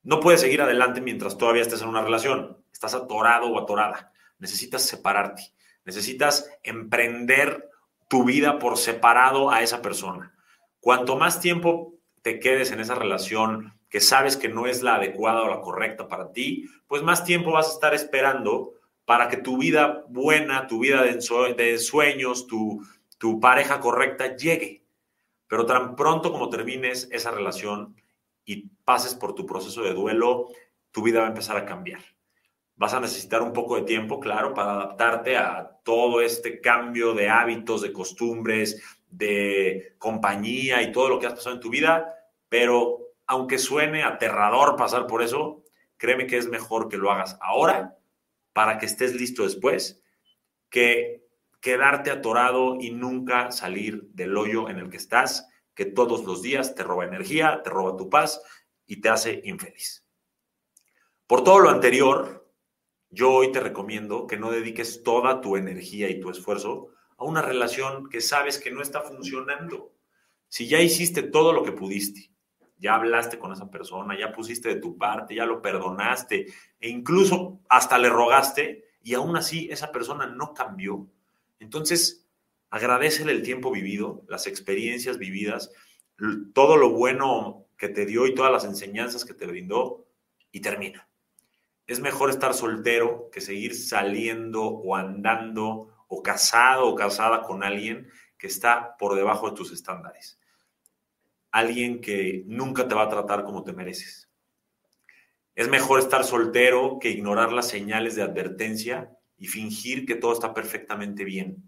No 0.03 0.21
puedes 0.21 0.41
seguir 0.41 0.63
adelante 0.63 1.01
mientras 1.01 1.37
todavía 1.37 1.63
estés 1.63 1.83
en 1.83 1.89
una 1.89 2.03
relación. 2.03 2.59
Estás 2.73 2.95
atorado 2.95 3.49
o 3.49 3.61
atorada. 3.61 4.13
Necesitas 4.39 4.83
separarte. 4.83 5.53
Necesitas 5.85 6.51
emprender 6.63 7.69
tu 8.09 8.25
vida 8.25 8.59
por 8.59 8.79
separado 8.79 9.51
a 9.51 9.63
esa 9.63 9.83
persona. 9.83 10.35
Cuanto 10.81 11.17
más 11.17 11.41
tiempo 11.41 11.95
te 12.23 12.39
quedes 12.39 12.71
en 12.73 12.81
esa 12.81 12.95
relación 12.95 13.75
que 13.89 14.01
sabes 14.01 14.37
que 14.37 14.49
no 14.49 14.67
es 14.67 14.83
la 14.83 14.97
adecuada 14.97 15.43
o 15.43 15.49
la 15.49 15.61
correcta 15.61 16.09
para 16.09 16.33
ti, 16.33 16.69
pues 16.87 17.03
más 17.03 17.25
tiempo 17.25 17.53
vas 17.53 17.69
a 17.69 17.73
estar 17.73 17.95
esperando 17.95 18.73
para 19.05 19.29
que 19.29 19.37
tu 19.37 19.59
vida 19.59 20.05
buena, 20.09 20.67
tu 20.67 20.79
vida 20.79 21.03
de 21.03 21.79
sueños, 21.79 22.47
tu, 22.47 22.87
tu 23.19 23.41
pareja 23.41 23.81
correcta 23.81 24.37
llegue. 24.37 24.85
Pero 25.49 25.67
tan 25.67 25.97
pronto 25.97 26.31
como 26.31 26.49
termines 26.49 27.09
esa 27.11 27.33
relación 27.33 27.97
y 28.45 28.71
pases 28.91 29.15
por 29.15 29.37
tu 29.37 29.47
proceso 29.47 29.83
de 29.83 29.95
duelo, 29.95 30.49
tu 30.91 31.01
vida 31.01 31.21
va 31.21 31.27
a 31.27 31.29
empezar 31.29 31.57
a 31.57 31.65
cambiar. 31.65 32.03
Vas 32.75 32.93
a 32.93 32.99
necesitar 32.99 33.41
un 33.41 33.53
poco 33.53 33.77
de 33.77 33.83
tiempo, 33.83 34.19
claro, 34.19 34.53
para 34.53 34.73
adaptarte 34.73 35.37
a 35.37 35.79
todo 35.85 36.21
este 36.21 36.61
cambio 36.61 37.15
de 37.15 37.29
hábitos, 37.29 37.83
de 37.83 37.93
costumbres, 37.93 38.83
de 39.09 39.95
compañía 39.99 40.83
y 40.83 40.91
todo 40.91 41.09
lo 41.09 41.21
que 41.21 41.29
has 41.29 41.35
pasado 41.35 41.55
en 41.55 41.61
tu 41.61 41.71
vida, 41.71 42.13
pero 42.49 43.13
aunque 43.29 43.59
suene 43.59 44.03
aterrador 44.03 44.75
pasar 44.75 45.07
por 45.07 45.23
eso, 45.23 45.63
créeme 45.97 46.27
que 46.27 46.39
es 46.39 46.49
mejor 46.49 46.89
que 46.89 46.97
lo 46.97 47.13
hagas 47.13 47.39
ahora 47.41 47.97
para 48.53 48.79
que 48.79 48.87
estés 48.87 49.15
listo 49.15 49.45
después 49.45 50.03
que 50.69 51.29
quedarte 51.61 52.11
atorado 52.11 52.77
y 52.81 52.91
nunca 52.91 53.53
salir 53.53 54.03
del 54.15 54.37
hoyo 54.37 54.69
en 54.69 54.81
el 54.81 54.91
que 54.91 54.97
estás, 54.97 55.49
que 55.77 55.85
todos 55.85 56.25
los 56.25 56.43
días 56.43 56.75
te 56.75 56.83
roba 56.83 57.05
energía, 57.05 57.61
te 57.63 57.71
roba 57.71 57.97
tu 57.97 58.11
paz 58.11 58.43
y 58.91 59.01
te 59.01 59.09
hace 59.09 59.41
infeliz. 59.45 60.05
Por 61.29 61.45
todo 61.45 61.61
lo 61.61 61.71
anterior, 61.71 62.51
yo 63.09 63.31
hoy 63.31 63.53
te 63.53 63.61
recomiendo 63.61 64.27
que 64.27 64.37
no 64.37 64.51
dediques 64.51 65.05
toda 65.05 65.41
tu 65.41 65.57
energía 65.57 66.11
y 66.11 66.19
tu 66.19 66.29
esfuerzo 66.29 66.89
a 67.17 67.23
una 67.23 67.41
relación 67.41 68.09
que 68.09 68.21
sabes 68.21 68.59
que 68.59 68.73
no 68.73 68.83
está 68.83 69.03
funcionando. 69.03 69.95
Si 70.49 70.67
ya 70.67 70.81
hiciste 70.81 71.23
todo 71.23 71.53
lo 71.53 71.63
que 71.63 71.71
pudiste, 71.71 72.33
ya 72.79 72.97
hablaste 72.97 73.39
con 73.39 73.53
esa 73.53 73.71
persona, 73.71 74.19
ya 74.19 74.33
pusiste 74.33 74.71
de 74.71 74.81
tu 74.81 74.99
parte, 74.99 75.37
ya 75.37 75.47
lo 75.47 75.63
perdonaste 75.63 76.47
e 76.81 76.89
incluso 76.89 77.61
hasta 77.69 77.97
le 77.97 78.09
rogaste 78.09 78.87
y 79.05 79.15
aún 79.15 79.37
así 79.37 79.69
esa 79.71 79.93
persona 79.93 80.27
no 80.27 80.53
cambió, 80.53 81.07
entonces 81.61 82.27
agradecele 82.71 83.31
el 83.31 83.45
tiempo 83.45 83.71
vivido, 83.71 84.25
las 84.29 84.49
experiencias 84.49 85.17
vividas, 85.17 85.71
todo 86.53 86.77
lo 86.77 86.91
bueno 86.91 87.67
que 87.81 87.89
te 87.89 88.05
dio 88.05 88.27
y 88.27 88.35
todas 88.35 88.53
las 88.53 88.67
enseñanzas 88.67 89.25
que 89.25 89.33
te 89.33 89.47
brindó 89.47 90.07
y 90.53 90.61
termina. 90.61 91.09
Es 91.87 91.99
mejor 91.99 92.29
estar 92.29 92.53
soltero 92.53 93.31
que 93.33 93.41
seguir 93.41 93.75
saliendo 93.75 94.65
o 94.65 94.95
andando 94.95 96.05
o 96.07 96.23
casado 96.23 96.89
o 96.89 96.95
casada 96.95 97.43
con 97.43 97.65
alguien 97.65 98.11
que 98.37 98.49
está 98.49 98.99
por 98.99 99.17
debajo 99.17 99.49
de 99.49 99.57
tus 99.57 99.73
estándares. 99.73 100.39
Alguien 101.53 102.03
que 102.03 102.45
nunca 102.47 102.87
te 102.87 102.95
va 102.95 103.05
a 103.05 103.09
tratar 103.09 103.45
como 103.45 103.65
te 103.65 103.73
mereces. 103.73 104.31
Es 105.55 105.71
mejor 105.71 106.01
estar 106.01 106.23
soltero 106.25 106.99
que 107.01 107.09
ignorar 107.09 107.51
las 107.51 107.69
señales 107.69 108.15
de 108.15 108.23
advertencia 108.23 109.11
y 109.39 109.47
fingir 109.47 110.05
que 110.05 110.17
todo 110.17 110.35
está 110.35 110.53
perfectamente 110.53 111.25
bien. 111.25 111.65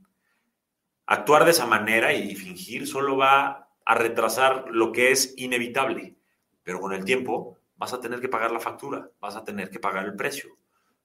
Actuar 1.07 1.47
de 1.47 1.53
esa 1.53 1.65
manera 1.65 2.13
y 2.13 2.37
fingir 2.37 2.87
solo 2.87 3.17
va 3.17 3.72
a 3.85 3.95
retrasar 3.95 4.67
lo 4.71 4.93
que 4.93 5.11
es 5.11 5.35
inevitable, 5.37 6.17
pero 6.63 6.81
con 6.81 6.93
el 6.93 7.05
tiempo 7.05 7.59
vas 7.77 7.93
a 7.93 8.01
tener 8.01 8.21
que 8.21 8.29
pagar 8.29 8.53
la 8.53 8.61
factura, 8.61 9.11
vas 9.21 9.37
a 9.37 9.45
tener 9.45 9.71
que 9.71 9.81
pagar 9.81 10.05
el 10.05 10.15
precio. 10.15 10.57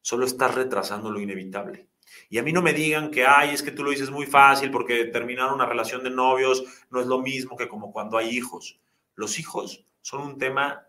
Solo 0.02 0.26
estás 0.26 0.56
retrasando 0.56 1.12
lo 1.12 1.20
inevitable. 1.20 1.88
Y 2.30 2.38
a 2.38 2.44
mí 2.44 2.54
no 2.54 2.62
me 2.62 2.74
digan 2.74 3.12
que, 3.12 3.26
ay, 3.26 3.50
es 3.50 3.64
que 3.64 3.72
tú 3.72 3.84
lo 3.84 3.90
dices 3.90 4.12
muy 4.12 4.26
fácil 4.26 4.72
porque 4.72 5.06
terminar 5.06 5.52
una 5.52 5.66
relación 5.66 6.04
de 6.04 6.10
novios 6.10 6.64
no 6.90 7.02
es 7.02 7.08
lo 7.08 7.20
mismo 7.20 7.58
que 7.58 7.68
como 7.68 7.92
cuando 7.92 8.18
hay 8.18 8.30
hijos. 8.30 8.80
Los 9.16 9.40
hijos 9.40 9.86
son 10.02 10.22
un 10.22 10.38
tema 10.38 10.86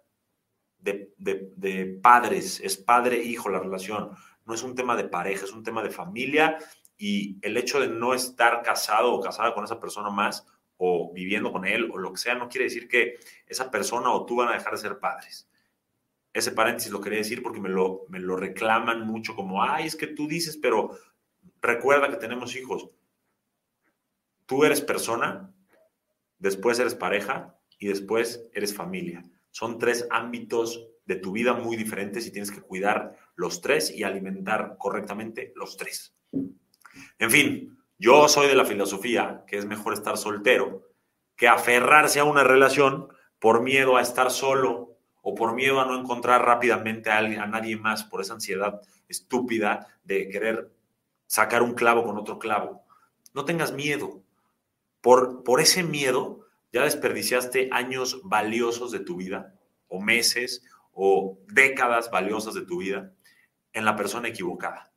de, 0.78 1.12
de 1.16 1.98
padres, 2.00 2.60
es 2.60 2.76
padre-hijo 2.76 3.48
la 3.48 3.58
relación, 3.58 4.10
no 4.44 4.54
es 4.54 4.62
un 4.62 4.74
tema 4.74 4.96
de 4.96 5.04
pareja, 5.04 5.44
es 5.44 5.52
un 5.52 5.64
tema 5.64 5.82
de 5.82 5.90
familia 5.90 6.58
y 6.96 7.38
el 7.42 7.56
hecho 7.56 7.80
de 7.80 7.88
no 7.88 8.14
estar 8.14 8.62
casado 8.62 9.12
o 9.12 9.20
casada 9.20 9.54
con 9.54 9.64
esa 9.64 9.80
persona 9.80 10.10
más 10.10 10.46
o 10.78 11.12
viviendo 11.12 11.52
con 11.52 11.66
él 11.66 11.90
o 11.92 11.98
lo 11.98 12.12
que 12.12 12.18
sea, 12.18 12.34
no 12.34 12.48
quiere 12.48 12.64
decir 12.64 12.88
que 12.88 13.18
esa 13.46 13.70
persona 13.70 14.10
o 14.10 14.24
tú 14.24 14.36
van 14.36 14.48
a 14.48 14.54
dejar 14.54 14.72
de 14.72 14.78
ser 14.78 14.98
padres 14.98 15.48
ese 16.32 16.52
paréntesis 16.52 16.92
lo 16.92 17.00
quería 17.00 17.18
decir 17.18 17.42
porque 17.42 17.60
me 17.60 17.68
lo, 17.68 18.06
me 18.08 18.20
lo 18.20 18.36
reclaman 18.36 19.06
mucho 19.06 19.34
como, 19.34 19.62
ay, 19.62 19.86
es 19.86 19.96
que 19.96 20.06
tú 20.06 20.28
dices, 20.28 20.56
pero 20.56 20.96
recuerda 21.60 22.10
que 22.10 22.16
tenemos 22.16 22.54
hijos. 22.56 22.90
Tú 24.46 24.64
eres 24.64 24.80
persona, 24.80 25.52
después 26.38 26.78
eres 26.78 26.94
pareja 26.94 27.58
y 27.78 27.88
después 27.88 28.46
eres 28.52 28.74
familia. 28.74 29.24
Son 29.50 29.78
tres 29.78 30.06
ámbitos 30.10 30.88
de 31.06 31.16
tu 31.16 31.32
vida 31.32 31.54
muy 31.54 31.76
diferentes 31.76 32.26
y 32.26 32.30
tienes 32.30 32.50
que 32.50 32.62
cuidar 32.62 33.16
los 33.34 33.60
tres 33.60 33.90
y 33.90 34.04
alimentar 34.04 34.76
correctamente 34.78 35.52
los 35.56 35.76
tres. 35.76 36.14
En 37.18 37.30
fin, 37.30 37.77
yo 37.98 38.28
soy 38.28 38.46
de 38.46 38.54
la 38.54 38.64
filosofía 38.64 39.44
que 39.46 39.58
es 39.58 39.66
mejor 39.66 39.92
estar 39.92 40.16
soltero 40.16 40.88
que 41.36 41.48
aferrarse 41.48 42.20
a 42.20 42.24
una 42.24 42.44
relación 42.44 43.08
por 43.38 43.62
miedo 43.62 43.96
a 43.96 44.02
estar 44.02 44.30
solo 44.30 44.96
o 45.22 45.34
por 45.34 45.54
miedo 45.54 45.80
a 45.80 45.84
no 45.84 45.98
encontrar 45.98 46.44
rápidamente 46.44 47.10
a, 47.10 47.18
alguien, 47.18 47.40
a 47.40 47.46
nadie 47.46 47.76
más, 47.76 48.04
por 48.04 48.20
esa 48.20 48.34
ansiedad 48.34 48.80
estúpida 49.08 49.86
de 50.04 50.28
querer 50.28 50.72
sacar 51.26 51.62
un 51.62 51.74
clavo 51.74 52.04
con 52.04 52.18
otro 52.18 52.38
clavo. 52.38 52.82
No 53.34 53.44
tengas 53.44 53.72
miedo. 53.72 54.22
Por, 55.00 55.44
por 55.44 55.60
ese 55.60 55.82
miedo 55.82 56.46
ya 56.72 56.82
desperdiciaste 56.82 57.68
años 57.72 58.20
valiosos 58.24 58.90
de 58.90 59.00
tu 59.00 59.16
vida, 59.16 59.54
o 59.86 60.00
meses, 60.00 60.64
o 60.92 61.38
décadas 61.46 62.10
valiosas 62.10 62.54
de 62.54 62.62
tu 62.62 62.78
vida 62.78 63.12
en 63.72 63.84
la 63.84 63.96
persona 63.96 64.28
equivocada. 64.28 64.92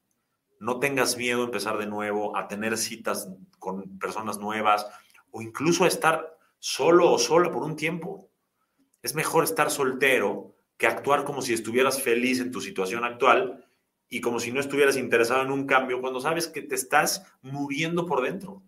No 0.62 0.78
tengas 0.78 1.18
miedo 1.18 1.42
a 1.42 1.46
empezar 1.46 1.80
de 1.80 1.88
nuevo, 1.88 2.38
a 2.38 2.48
tener 2.48 2.78
citas 2.78 3.28
con 3.58 3.98
personas 3.98 4.38
nuevas, 4.38 4.86
o 5.32 5.42
incluso 5.42 5.86
a 5.86 5.88
estar 5.88 6.38
solo 6.60 7.12
o 7.12 7.18
sola 7.18 7.52
por 7.52 7.64
un 7.64 7.76
tiempo. 7.76 8.30
Es 9.02 9.16
mejor 9.16 9.44
estar 9.44 9.72
soltero 9.72 10.54
que 10.78 10.86
actuar 10.86 11.24
como 11.24 11.42
si 11.42 11.56
estuvieras 11.56 12.04
feliz 12.04 12.40
en 12.40 12.52
tu 12.52 12.62
situación 12.62 13.04
actual 13.04 13.66
y 14.08 14.22
como 14.22 14.40
si 14.40 14.52
no 14.52 14.60
estuvieras 14.60 14.98
interesado 14.98 15.42
en 15.42 15.52
un 15.52 15.66
cambio 15.66 16.00
cuando 16.00 16.22
sabes 16.22 16.48
que 16.48 16.62
te 16.62 16.76
estás 16.76 17.26
muriendo 17.42 18.06
por 18.06 18.22
dentro. 18.22 18.62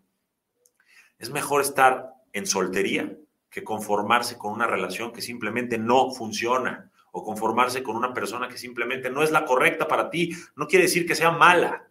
Es 1.20 1.30
mejor 1.30 1.62
estar 1.62 2.16
en 2.32 2.48
soltería 2.48 3.16
que 3.52 3.64
conformarse 3.64 4.36
con 4.36 4.52
una 4.52 4.66
relación 4.66 5.14
que 5.14 5.22
simplemente 5.22 5.78
no 5.78 6.10
funciona 6.10 6.92
o 7.16 7.24
conformarse 7.24 7.84
con 7.84 7.96
una 7.96 8.12
persona 8.12 8.50
que 8.50 8.58
simplemente 8.58 9.12
no 9.12 9.22
es 9.22 9.30
la 9.30 9.46
correcta 9.46 9.88
para 9.88 10.10
ti. 10.10 10.36
No 10.56 10.68
quiere 10.68 10.86
decir 10.86 11.06
que 11.06 11.14
sea 11.14 11.30
mala, 11.30 11.88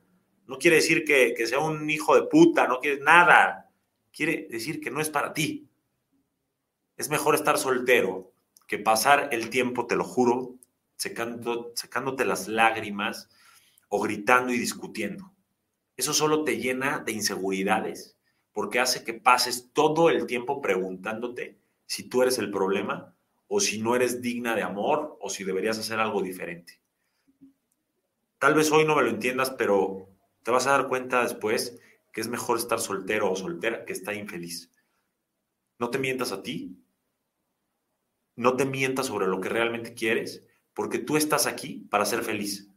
no 0.48 0.58
quiere 0.58 0.76
decir 0.76 1.04
que, 1.04 1.32
que 1.37 1.46
sea 1.46 1.61
un 1.61 1.88
hijo 1.88 2.16
de 2.16 2.24
puta, 2.24 2.66
no 2.66 2.80
quiere 2.80 3.00
nada. 3.00 3.70
Quiere 4.12 4.48
decir 4.50 4.80
que 4.80 4.90
no 4.90 5.00
es 5.00 5.11
para 5.11 5.32
ti. 5.32 5.68
Es 6.96 7.08
mejor 7.08 7.37
estar 7.37 7.56
soltero 7.56 8.32
que 8.66 8.78
pasar 8.78 9.28
el 9.30 9.48
tiempo, 9.48 9.87
te 9.87 9.94
lo 9.94 10.02
juro, 10.02 10.56
secando, 10.96 11.70
secándote 11.76 12.24
las 12.24 12.48
lágrimas 12.48 13.28
o 13.88 14.00
gritando 14.00 14.52
y 14.52 14.58
discutiendo. 14.58 15.32
Eso 15.96 16.14
solo 16.14 16.42
te 16.42 16.58
llena 16.58 16.98
de 16.98 17.12
inseguridades, 17.12 18.16
porque 18.52 18.80
hace 18.80 19.04
que 19.04 19.14
pases 19.14 19.70
todo 19.72 20.11
el 20.11 20.26
tiempo 20.26 20.61
preguntándote 20.61 21.61
si 21.87 22.08
tú 22.08 22.22
eres 22.22 22.38
el 22.38 22.50
problema 22.50 23.14
o 23.55 23.61
si 23.61 23.83
no 23.83 23.95
eres 23.95 24.23
digna 24.23 24.55
de 24.55 24.62
amor 24.62 25.19
o 25.21 25.29
si 25.29 25.45
deberías 25.45 25.79
hacer 25.79 26.01
algo 26.01 26.23
diferente. 26.23 26.81
Tal 28.38 28.55
vez 28.55 28.73
hoy 28.73 28.87
no 28.87 28.97
me 28.97 29.03
lo 29.03 29.11
entiendas, 29.11 29.51
pero 29.51 30.09
te 30.43 30.51
vas 30.51 30.67
a 30.67 30.71
dar 30.71 30.88
cuenta 30.88 31.23
después 31.23 31.79
que 32.15 32.23
es 32.23 32.29
mejor 32.29 32.57
estar 32.57 32.81
soltero 32.81 33.31
o 33.31 33.37
soltera 33.37 33.85
que 33.85 33.93
estar 33.93 34.15
infeliz. 34.15 34.73
No 35.79 35.91
te 35.91 35.99
mientas 35.99 36.33
a 36.33 36.43
ti, 36.43 36.79
no 38.37 38.57
te 38.57 38.65
mientas 38.65 39.05
sobre 39.05 39.27
lo 39.27 39.38
que 39.43 39.51
realmente 39.51 39.93
quieres, 39.93 40.49
porque 40.73 40.99
tú 40.99 41.19
estás 41.19 41.47
aquí 41.47 41.87
para 41.91 42.07
ser 42.07 42.23
feliz, 42.23 42.71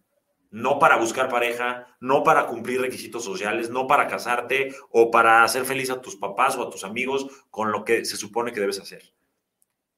no 0.51 0.77
para 0.77 0.97
buscar 0.97 1.29
pareja, 1.29 1.87
no 2.01 2.21
para 2.25 2.47
cumplir 2.47 2.81
requisitos 2.81 3.23
sociales, 3.23 3.69
no 3.69 3.87
para 3.87 4.09
casarte 4.09 4.75
o 4.89 5.09
para 5.09 5.45
hacer 5.45 5.63
feliz 5.63 5.89
a 5.89 6.01
tus 6.01 6.17
papás 6.17 6.57
o 6.57 6.63
a 6.63 6.69
tus 6.69 6.83
amigos 6.83 7.45
con 7.49 7.71
lo 7.71 7.85
que 7.85 8.03
se 8.03 8.17
supone 8.17 8.51
que 8.51 8.59
debes 8.59 8.81
hacer. 8.81 9.14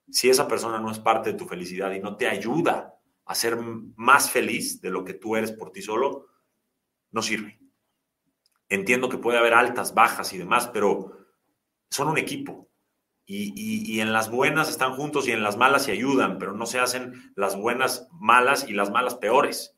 Si 0.10 0.30
esa 0.30 0.48
persona 0.48 0.80
no 0.80 0.92
es 0.92 1.00
parte 1.00 1.32
de 1.32 1.38
tu 1.38 1.46
felicidad 1.46 1.92
y 1.92 2.00
no 2.00 2.16
te 2.16 2.28
ayuda 2.28 2.96
a 3.26 3.36
ser 3.36 3.58
más 3.96 4.32
feliz 4.32 4.82
de 4.82 4.90
lo 4.90 5.04
que 5.04 5.14
tú 5.14 5.36
eres 5.36 5.52
por 5.52 5.72
ti 5.72 5.82
solo, 5.82 6.28
no 7.12 7.22
sirve. 7.22 7.60
Entiendo 8.70 9.10
que 9.10 9.18
puede 9.18 9.38
haber 9.38 9.54
altas, 9.54 9.94
bajas 9.94 10.32
y 10.34 10.38
demás, 10.38 10.68
pero 10.68 11.18
son 11.90 12.10
un 12.10 12.18
equipo 12.18 12.68
y, 13.30 14.00
en 14.00 14.14
las 14.14 14.32
buenas 14.32 14.70
están 14.70 14.94
juntos 14.94 15.28
y 15.28 15.32
en 15.32 15.44
las 15.44 15.58
malas 15.58 15.84
se 15.84 15.92
ayudan, 15.92 16.40
pero 16.40 16.54
no 16.54 16.66
se 16.66 16.80
hacen 16.80 17.34
las 17.36 17.58
buenas 17.58 18.08
malas 18.14 18.70
y 18.70 18.74
las 18.74 18.90
malas 18.90 19.16
peores. 19.16 19.78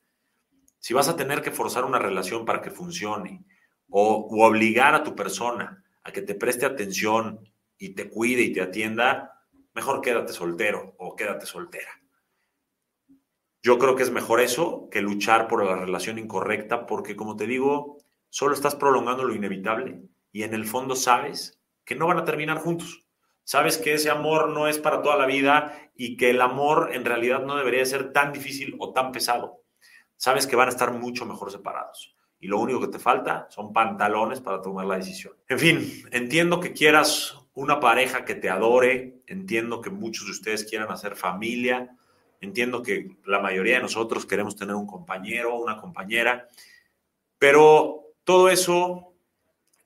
Si 0.78 0.94
vas 0.94 1.10
a 1.10 1.16
tener 1.16 1.42
que 1.42 1.50
forzar 1.50 1.84
una 1.84 1.98
relación 1.98 2.46
para 2.46 2.62
que 2.62 2.70
funcione 2.70 3.44
o 3.90 4.28
obligar 4.46 4.94
a 4.94 5.04
tu 5.04 5.16
persona 5.16 5.84
a 6.04 6.12
que 6.12 6.22
te 6.22 6.36
preste 6.36 6.68
atención 6.68 7.40
y 7.78 7.96
te 7.96 8.08
cuide 8.08 8.44
y 8.44 8.54
te 8.54 8.62
atienda, 8.62 9.39
mejor 9.80 10.02
quédate 10.02 10.34
soltero 10.34 10.94
o 10.98 11.16
quédate 11.16 11.46
soltera. 11.46 11.92
Yo 13.62 13.80
creo 13.80 13.96
que 13.96 14.04
es 14.04 14.12
mejor 14.12 14.42
eso 14.42 14.90
que 14.92 15.02
luchar 15.02 15.48
por 15.48 15.64
la 15.64 15.78
relación 15.78 16.20
incorrecta, 16.20 16.86
porque 16.86 17.16
como 17.16 17.38
te 17.38 17.48
digo, 17.48 17.98
solo 18.30 18.54
estás 18.54 18.76
prolongando 18.76 19.24
lo 19.24 19.34
inevitable 19.34 20.02
y 20.34 20.44
en 20.44 20.54
el 20.54 20.66
fondo 20.66 20.98
sabes 20.98 21.62
que 21.86 21.96
no 21.96 22.08
van 22.08 22.18
a 22.18 22.26
terminar 22.26 22.58
juntos. 22.58 23.06
Sabes 23.46 23.78
que 23.78 23.94
ese 23.94 24.10
amor 24.10 24.50
no 24.50 24.68
es 24.68 24.80
para 24.80 25.02
toda 25.02 25.16
la 25.16 25.26
vida 25.26 25.92
y 25.96 26.18
que 26.18 26.32
el 26.32 26.42
amor 26.42 26.90
en 26.92 27.06
realidad 27.06 27.46
no 27.46 27.56
debería 27.56 27.86
ser 27.86 28.12
tan 28.12 28.34
difícil 28.34 28.76
o 28.80 28.92
tan 28.92 29.14
pesado. 29.14 29.64
Sabes 30.18 30.46
que 30.46 30.58
van 30.58 30.68
a 30.68 30.72
estar 30.72 30.92
mucho 30.92 31.26
mejor 31.26 31.52
separados 31.52 32.18
y 32.38 32.48
lo 32.48 32.60
único 32.60 32.82
que 32.82 32.90
te 32.90 33.00
falta 33.00 33.48
son 33.50 33.72
pantalones 33.72 34.42
para 34.42 34.62
tomar 34.62 34.86
la 34.86 34.98
decisión. 34.98 35.36
En 35.48 35.58
fin, 35.58 36.04
entiendo 36.12 36.60
que 36.60 36.74
quieras 36.74 37.39
una 37.60 37.82
pareja 37.82 38.24
que 38.24 38.36
te 38.36 38.50
adore, 38.50 39.22
entiendo 39.28 39.82
que 39.82 39.90
muchos 39.90 40.26
de 40.28 40.32
ustedes 40.32 40.64
quieran 40.64 40.90
hacer 40.92 41.18
familia, 41.18 41.94
entiendo 42.40 42.82
que 42.82 43.18
la 43.26 43.40
mayoría 43.40 43.76
de 43.76 43.82
nosotros 43.82 44.26
queremos 44.26 44.56
tener 44.56 44.76
un 44.76 44.88
compañero, 44.88 45.58
una 45.58 45.76
compañera, 45.76 46.48
pero 47.38 48.14
todo 48.24 48.48
eso 48.48 49.14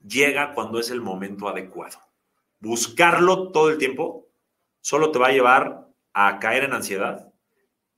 llega 0.07 0.53
cuando 0.53 0.79
es 0.79 0.91
el 0.91 1.01
momento 1.01 1.49
adecuado. 1.49 1.97
Buscarlo 2.59 3.51
todo 3.51 3.71
el 3.71 3.79
tiempo 3.79 4.27
solo 4.79 5.11
te 5.11 5.17
va 5.17 5.29
a 5.29 5.31
llevar 5.31 5.87
a 6.13 6.37
caer 6.37 6.65
en 6.65 6.73
ansiedad 6.73 7.33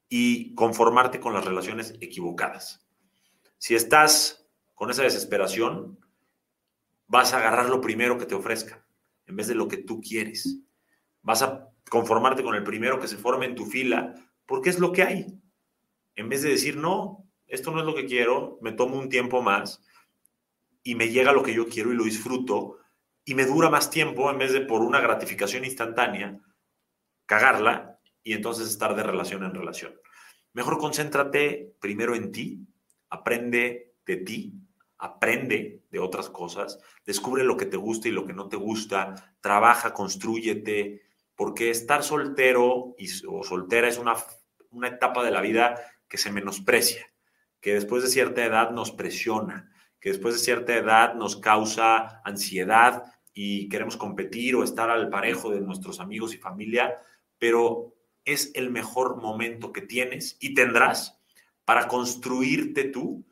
y 0.08 0.56
conformarte 0.56 1.20
con 1.20 1.34
las 1.34 1.44
relaciones 1.44 1.96
equivocadas. 2.00 2.88
Si 3.58 3.76
estás 3.76 4.48
con 4.74 4.90
esa 4.90 5.04
desesperación, 5.04 6.00
vas 7.08 7.34
a 7.34 7.40
agarrar 7.40 7.68
lo 7.70 7.82
primero 7.82 8.18
que 8.18 8.26
te 8.26 8.36
ofrezca, 8.36 8.86
en 9.26 9.36
vez 9.36 9.48
de 9.48 9.56
lo 9.56 9.68
que 9.68 9.78
tú 9.78 10.02
quieres. 10.02 10.60
Vas 11.22 11.42
a 11.42 11.70
conformarte 11.90 12.44
con 12.44 12.56
el 12.56 12.64
primero 12.64 13.00
que 13.00 13.08
se 13.08 13.18
forme 13.18 13.46
en 13.46 13.56
tu 13.56 13.66
fila, 13.66 14.14
porque 14.46 14.70
es 14.70 14.80
lo 14.80 14.92
que 14.92 15.04
hay. 15.04 15.26
En 16.16 16.30
vez 16.30 16.42
de 16.42 16.50
decir, 16.50 16.78
no, 16.78 17.26
esto 17.48 17.72
no 17.72 17.80
es 17.80 17.86
lo 17.86 17.96
que 17.96 18.06
quiero, 18.06 18.58
me 18.62 18.72
tomo 18.72 18.98
un 18.98 19.10
tiempo 19.10 19.42
más 19.42 19.84
y 20.84 20.96
me 20.96 21.10
llega 21.10 21.34
lo 21.34 21.44
que 21.44 21.54
yo 21.54 21.68
quiero 21.68 21.92
y 21.92 21.96
lo 21.96 22.04
disfruto 22.04 22.78
y 23.26 23.34
me 23.34 23.46
dura 23.46 23.70
más 23.70 23.90
tiempo 23.90 24.30
en 24.30 24.38
vez 24.38 24.54
de 24.54 24.62
por 24.62 24.82
una 24.82 25.02
gratificación 25.02 25.66
instantánea, 25.66 26.40
cagarla 27.26 28.00
y 28.24 28.34
entonces 28.34 28.68
estar 28.68 28.96
de 28.96 29.04
relación 29.04 29.44
en 29.44 29.54
relación. 29.54 30.00
Mejor 30.54 30.78
concéntrate 30.78 31.76
primero 31.82 32.16
en 32.16 32.32
ti, 32.32 32.68
aprende 33.10 33.96
de 34.06 34.18
ti, 34.18 34.54
aprende 34.98 35.84
de 35.92 36.00
otras 36.00 36.30
cosas, 36.30 36.80
descubre 37.06 37.44
lo 37.44 37.58
que 37.58 37.66
te 37.66 37.78
gusta 37.78 38.08
y 38.08 38.12
lo 38.12 38.26
que 38.26 38.34
no 38.34 38.48
te 38.48 38.58
gusta, 38.58 39.36
trabaja, 39.42 39.94
construyete, 39.94 41.02
porque 41.36 41.70
estar 41.70 42.04
soltero 42.04 42.96
y, 42.98 43.10
o 43.28 43.44
soltera 43.44 43.88
es 43.88 43.98
una, 43.98 44.16
una 44.72 44.88
etapa 44.88 45.24
de 45.24 45.32
la 45.32 45.42
vida 45.42 45.76
que 46.08 46.18
se 46.18 46.32
menosprecia, 46.32 47.06
que 47.60 47.74
después 47.74 48.04
de 48.04 48.10
cierta 48.10 48.46
edad 48.46 48.72
nos 48.72 48.92
presiona, 48.92 49.72
que 50.00 50.10
después 50.10 50.36
de 50.36 50.40
cierta 50.40 50.76
edad 50.76 51.16
nos 51.16 51.36
causa 51.38 52.22
ansiedad 52.24 53.04
y 53.34 53.68
queremos 53.70 53.98
competir 53.98 54.56
o 54.56 54.64
estar 54.64 54.90
al 54.90 55.10
parejo 55.10 55.50
de 55.50 55.62
nuestros 55.62 56.00
amigos 56.00 56.34
y 56.34 56.38
familia, 56.38 56.96
pero 57.38 57.96
es 58.24 58.52
el 58.56 58.72
mejor 58.72 59.22
momento 59.22 59.74
que 59.74 59.82
tienes 59.82 60.38
y 60.40 60.54
tendrás 60.54 61.20
para 61.66 61.88
construirte 61.88 62.86
tú 62.86 63.26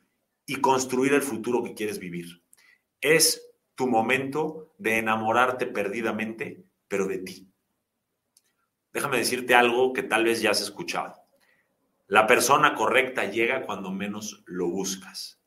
y 0.45 0.57
construir 0.57 1.13
el 1.13 1.21
futuro 1.21 1.63
que 1.63 1.73
quieres 1.73 1.99
vivir. 1.99 2.43
Es 3.01 3.53
tu 3.75 3.87
momento 3.87 4.73
de 4.77 4.99
enamorarte 4.99 5.65
perdidamente, 5.65 6.63
pero 6.87 7.07
de 7.07 7.19
ti. 7.19 7.47
Déjame 8.91 9.17
decirte 9.17 9.55
algo 9.55 9.93
que 9.93 10.03
tal 10.03 10.23
vez 10.23 10.41
ya 10.41 10.51
has 10.51 10.61
escuchado. 10.61 11.15
La 12.07 12.27
persona 12.27 12.75
correcta 12.75 13.25
llega 13.25 13.65
cuando 13.65 13.91
menos 13.91 14.43
lo 14.45 14.67
buscas. 14.67 15.39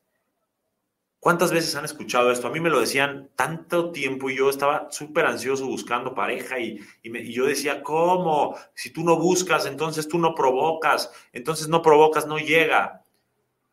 ¿Cuántas 1.19 1.51
veces 1.51 1.75
han 1.75 1.85
escuchado 1.85 2.31
esto? 2.31 2.47
A 2.47 2.51
mí 2.51 2.59
me 2.59 2.69
lo 2.69 2.79
decían 2.79 3.29
tanto 3.35 3.91
tiempo 3.91 4.29
y 4.29 4.37
yo 4.37 4.49
estaba 4.49 4.91
súper 4.91 5.25
ansioso 5.25 5.65
buscando 5.65 6.13
pareja 6.13 6.59
y, 6.59 6.79
y, 7.01 7.33
yo 7.33 7.45
decía, 7.45 7.81
¿cómo? 7.81 8.55
Si 8.75 8.91
tú 8.91 9.03
no 9.03 9.17
buscas, 9.17 9.65
entonces 9.65 10.07
tú 10.07 10.19
no 10.19 10.35
provocas, 10.35 11.11
entonces 11.33 11.69
no 11.69 11.81
provocas, 11.81 12.27
no 12.27 12.37
llega. 12.37 13.03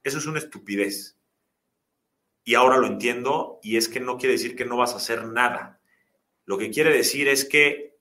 Eso 0.05 0.19
es 0.19 0.27
una 0.27 0.39
estupidez. 0.39 1.19
Y 2.45 2.55
ahora 2.55 2.77
lo 2.77 2.87
entiendo 2.87 3.59
y 3.63 3.79
es 3.79 3.89
que 3.89 4.01
no 4.01 4.19
quiere 4.19 4.35
decir 4.35 4.55
que 4.55 4.67
no 4.67 4.77
vas 4.77 4.93
a 4.93 4.99
hacer 4.99 5.27
nada. 5.27 5.81
Lo 6.45 6.59
que 6.59 6.71
quiere 6.71 6.93
decir 6.93 7.27
es 7.27 7.47
que 7.47 7.97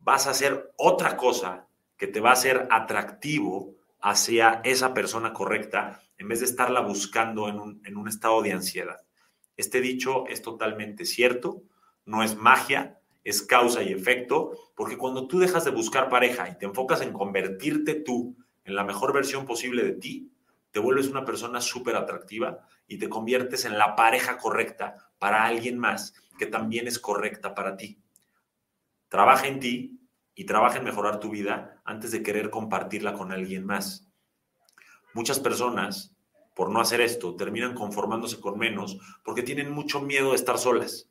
vas 0.00 0.26
a 0.26 0.30
hacer 0.30 0.72
otra 0.76 1.16
cosa 1.16 1.68
que 1.96 2.08
te 2.08 2.20
va 2.20 2.30
a 2.30 2.34
hacer 2.34 2.66
atractivo 2.70 3.76
hacia 4.00 4.60
esa 4.64 4.92
persona 4.92 5.32
correcta 5.32 6.02
en 6.18 6.28
vez 6.28 6.40
de 6.40 6.46
estarla 6.46 6.80
buscando 6.80 7.48
en 7.48 7.60
un, 7.60 7.82
en 7.84 7.96
un 7.96 8.08
estado 8.08 8.42
de 8.42 8.52
ansiedad. 8.52 9.00
Este 9.56 9.80
dicho 9.80 10.26
es 10.26 10.42
totalmente 10.42 11.04
cierto, 11.04 11.62
no 12.04 12.22
es 12.22 12.36
magia, 12.36 13.00
es 13.22 13.42
causa 13.42 13.82
y 13.82 13.92
efecto, 13.92 14.52
porque 14.74 14.98
cuando 14.98 15.26
tú 15.26 15.38
dejas 15.38 15.64
de 15.64 15.70
buscar 15.70 16.08
pareja 16.08 16.48
y 16.48 16.58
te 16.58 16.66
enfocas 16.66 17.00
en 17.00 17.12
convertirte 17.12 17.94
tú 17.94 18.36
en 18.64 18.74
la 18.74 18.84
mejor 18.84 19.12
versión 19.12 19.46
posible 19.46 19.82
de 19.82 19.92
ti, 19.92 20.30
te 20.76 20.80
vuelves 20.80 21.08
una 21.08 21.24
persona 21.24 21.62
súper 21.62 21.96
atractiva 21.96 22.68
y 22.86 22.98
te 22.98 23.08
conviertes 23.08 23.64
en 23.64 23.78
la 23.78 23.96
pareja 23.96 24.36
correcta 24.36 25.10
para 25.18 25.46
alguien 25.46 25.78
más 25.78 26.12
que 26.36 26.44
también 26.44 26.86
es 26.86 26.98
correcta 26.98 27.54
para 27.54 27.78
ti. 27.78 27.98
Trabaja 29.08 29.46
en 29.46 29.58
ti 29.58 29.98
y 30.34 30.44
trabaja 30.44 30.76
en 30.76 30.84
mejorar 30.84 31.18
tu 31.18 31.30
vida 31.30 31.80
antes 31.86 32.10
de 32.10 32.22
querer 32.22 32.50
compartirla 32.50 33.14
con 33.14 33.32
alguien 33.32 33.64
más. 33.64 34.06
Muchas 35.14 35.40
personas, 35.40 36.14
por 36.54 36.68
no 36.68 36.78
hacer 36.78 37.00
esto, 37.00 37.36
terminan 37.36 37.72
conformándose 37.72 38.38
con 38.38 38.58
menos 38.58 38.98
porque 39.24 39.42
tienen 39.42 39.70
mucho 39.72 40.02
miedo 40.02 40.32
de 40.32 40.36
estar 40.36 40.58
solas. 40.58 41.08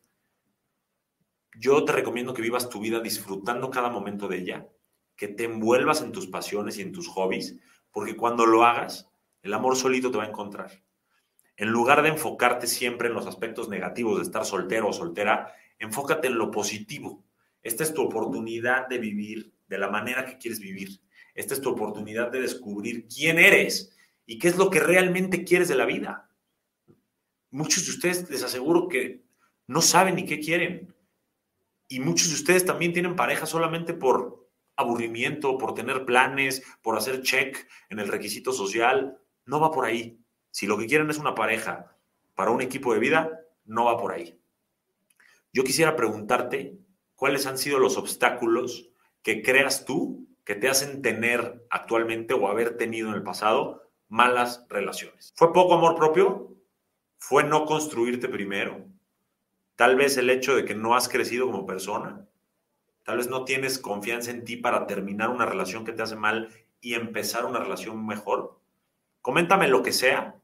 Yo 1.58 1.84
te 1.86 1.91
recomiendo 1.91 2.36
que 2.36 2.43
vivas 2.43 2.69
tu 2.69 2.82
vida 2.82 2.99
disfrutando 2.99 3.71
cada 3.71 3.89
momento 3.89 4.28
de 4.28 4.38
ella, 4.38 4.69
que 5.15 5.28
te 5.28 5.45
envuelvas 5.45 6.04
en 6.04 6.12
tus 6.12 6.28
pasiones 6.28 6.78
y 6.78 6.84
en 6.84 6.91
tus 6.91 7.08
hobbies, 7.08 7.56
porque 7.91 8.15
cuando 8.15 8.45
lo 8.45 8.63
hagas, 8.63 9.10
el 9.45 9.53
amor 9.53 9.75
solito 9.75 10.10
te 10.10 10.17
va 10.17 10.23
a 10.23 10.29
encontrar. 10.29 10.71
En 11.55 11.69
lugar 11.69 12.01
de 12.01 12.10
enfocarte 12.10 12.65
siempre 12.65 13.10
en 13.10 13.13
los 13.13 13.27
aspectos 13.27 13.69
negativos 13.69 14.17
de 14.17 14.23
estar 14.23 14.43
soltero 14.43 14.89
o 14.89 14.93
soltera, 14.93 15.53
enfócate 15.77 16.27
en 16.27 16.39
lo 16.39 16.49
positivo. 16.49 17.23
Esta 17.62 17.84
es 17.84 17.93
tu 17.93 18.01
oportunidad 18.01 18.88
de 18.88 18.97
vivir 18.97 19.53
de 19.67 19.77
la 19.77 19.88
manera 19.88 20.25
que 20.25 20.39
quieres 20.39 20.60
vivir. 20.60 20.99
Esta 21.36 21.53
es 21.53 21.62
tu 21.62 21.69
oportunidad 21.69 22.31
de 22.31 22.41
descubrir 22.41 23.08
quién 23.08 23.38
eres 23.38 23.95
y 24.25 24.39
qué 24.39 24.47
es 24.47 24.58
lo 24.58 24.71
que 24.71 24.79
realmente 24.79 25.43
quieres 25.43 25.67
de 25.67 25.75
la 25.75 25.86
vida. 25.86 26.27
Muchos 27.51 27.86
de 27.86 27.91
ustedes 27.91 28.27
les 28.31 28.41
aseguro 28.41 28.88
que 28.88 29.25
no 29.67 29.84
saben 29.84 30.15
ni 30.15 30.25
qué 30.25 30.39
quieren. 30.39 30.91
Y 31.88 31.99
muchos 31.99 32.29
de 32.29 32.36
ustedes 32.36 32.65
también 32.65 32.93
tienen 32.93 33.15
pareja 33.15 33.45
solamente 33.45 33.93
por 33.93 34.49
aburrimiento, 34.75 35.60
por 35.60 35.75
tener 35.75 36.03
planes, 36.03 36.63
por 36.81 36.97
hacer 36.97 37.21
check 37.21 37.67
en 37.89 37.99
el 37.99 38.08
requisito 38.08 38.51
social. 38.51 39.19
No 39.45 39.60
va 39.60 39.71
por 39.71 39.86
ahí. 39.86 40.19
Si 40.51 40.67
lo 40.67 40.77
que 40.77 40.88
quieren 40.88 41.10
es 41.10 41.17
una 41.17 41.36
pareja 41.36 41.95
para 42.36 42.51
un 42.51 42.62
equipo 42.62 42.93
de 42.93 42.99
vida, 42.99 43.41
no 43.65 43.86
va 43.86 43.97
por 43.97 44.12
ahí. 44.12 44.39
Yo 45.53 45.63
quisiera 45.63 45.95
preguntarte 45.95 46.77
cuáles 47.15 47.45
han 47.45 47.58
sido 47.58 47.79
los 47.79 47.97
obstáculos 47.97 48.89
que 49.21 49.41
creas 49.41 49.86
tú 49.86 50.27
que 50.43 50.55
te 50.55 50.69
hacen 50.69 51.01
tener 51.01 51.65
actualmente 51.69 52.34
o 52.34 52.47
haber 52.47 52.77
tenido 52.77 53.10
en 53.10 53.15
el 53.15 53.23
pasado 53.23 53.89
malas 54.08 54.65
relaciones. 54.69 55.34
¿Fue 55.36 55.51
poco 55.51 55.73
amor 55.73 55.95
propio? 55.95 56.55
¿Fue 57.17 57.43
no 57.43 57.65
construirte 57.65 58.29
primero? 58.29 58.86
Tal 59.75 59.95
vez 59.95 60.17
el 60.17 60.29
hecho 60.29 60.55
de 60.55 60.63
que 60.63 60.75
no 60.75 60.95
has 60.95 61.10
crecido 61.10 61.47
como 61.47 61.65
persona. 61.65 62.27
Tal 63.03 63.17
vez 63.17 63.29
no 63.29 63.45
tienes 63.45 63.79
confianza 63.79 64.31
en 64.31 64.45
ti 64.45 64.58
para 64.58 64.88
terminar 64.88 65.29
una 65.29 65.45
relación 65.45 65.86
que 65.86 65.91
te 65.91 66.03
hace 66.03 66.15
mal 66.15 66.49
y 66.79 66.93
empezar 66.93 67.45
una 67.45 67.60
relación 67.60 68.05
mejor. 68.05 68.60
Coméntame 69.25 69.67
lo 69.67 69.81
que 69.81 69.91
sea. 69.91 70.35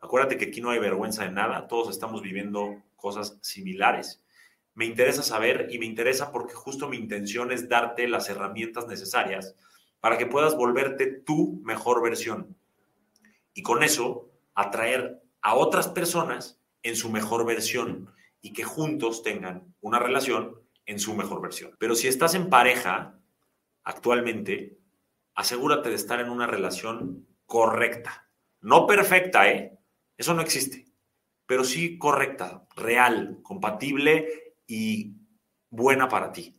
Acuérdate 0.00 0.36
que 0.36 0.46
aquí 0.46 0.60
no 0.60 0.70
hay 0.70 0.80
vergüenza 0.80 1.22
de 1.22 1.30
nada, 1.30 1.68
todos 1.68 1.88
estamos 1.88 2.20
viviendo 2.20 2.82
cosas 2.96 3.38
similares. 3.42 4.24
Me 4.74 4.86
interesa 4.86 5.22
saber 5.22 5.68
y 5.70 5.78
me 5.78 5.86
interesa 5.86 6.32
porque 6.32 6.52
justo 6.52 6.88
mi 6.88 6.96
intención 6.96 7.52
es 7.52 7.68
darte 7.68 8.08
las 8.08 8.28
herramientas 8.28 8.88
necesarias 8.88 9.54
para 10.00 10.18
que 10.18 10.26
puedas 10.26 10.56
volverte 10.56 11.06
tu 11.06 11.60
mejor 11.62 12.02
versión. 12.02 12.56
Y 13.52 13.62
con 13.62 13.84
eso 13.84 14.32
atraer 14.56 15.22
a 15.40 15.54
otras 15.54 15.86
personas 15.86 16.60
en 16.82 16.96
su 16.96 17.10
mejor 17.10 17.46
versión 17.46 18.12
y 18.40 18.52
que 18.52 18.64
juntos 18.64 19.22
tengan 19.22 19.76
una 19.80 20.00
relación 20.00 20.60
en 20.86 20.98
su 20.98 21.14
mejor 21.14 21.40
versión. 21.40 21.76
Pero 21.78 21.94
si 21.94 22.08
estás 22.08 22.34
en 22.34 22.50
pareja 22.50 23.16
actualmente, 23.84 24.76
asegúrate 25.36 25.88
de 25.88 25.94
estar 25.94 26.18
en 26.18 26.30
una 26.30 26.48
relación 26.48 27.28
correcta 27.46 28.23
no 28.64 28.86
perfecta, 28.86 29.46
¿eh? 29.50 29.78
Eso 30.16 30.32
no 30.32 30.40
existe. 30.40 30.86
Pero 31.44 31.64
sí 31.64 31.98
correcta, 31.98 32.66
real, 32.74 33.40
compatible 33.42 34.54
y 34.66 35.16
buena 35.68 36.08
para 36.08 36.32
ti. 36.32 36.58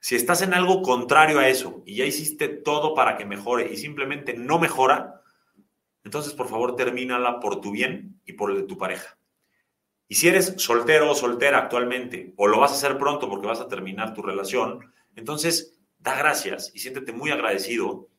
Si 0.00 0.16
estás 0.16 0.42
en 0.42 0.52
algo 0.52 0.82
contrario 0.82 1.38
a 1.38 1.48
eso 1.48 1.82
y 1.86 1.96
ya 1.96 2.04
hiciste 2.04 2.48
todo 2.48 2.94
para 2.94 3.16
que 3.16 3.24
mejore 3.24 3.72
y 3.72 3.78
simplemente 3.78 4.34
no 4.34 4.58
mejora, 4.58 5.22
entonces 6.04 6.34
por 6.34 6.48
favor 6.48 6.76
termínala 6.76 7.40
por 7.40 7.62
tu 7.62 7.70
bien 7.70 8.20
y 8.26 8.34
por 8.34 8.50
el 8.50 8.58
de 8.58 8.62
tu 8.64 8.76
pareja. 8.76 9.16
Y 10.08 10.16
si 10.16 10.28
eres 10.28 10.56
soltero 10.58 11.10
o 11.10 11.14
soltera 11.14 11.56
actualmente, 11.56 12.34
o 12.36 12.46
lo 12.46 12.60
vas 12.60 12.72
a 12.72 12.74
hacer 12.74 12.98
pronto 12.98 13.30
porque 13.30 13.46
vas 13.46 13.60
a 13.60 13.68
terminar 13.68 14.12
tu 14.12 14.20
relación, 14.20 14.92
entonces 15.16 15.80
da 15.98 16.18
gracias 16.18 16.70
y 16.74 16.80
siéntete 16.80 17.12
muy 17.12 17.30
agradecido 17.30 18.10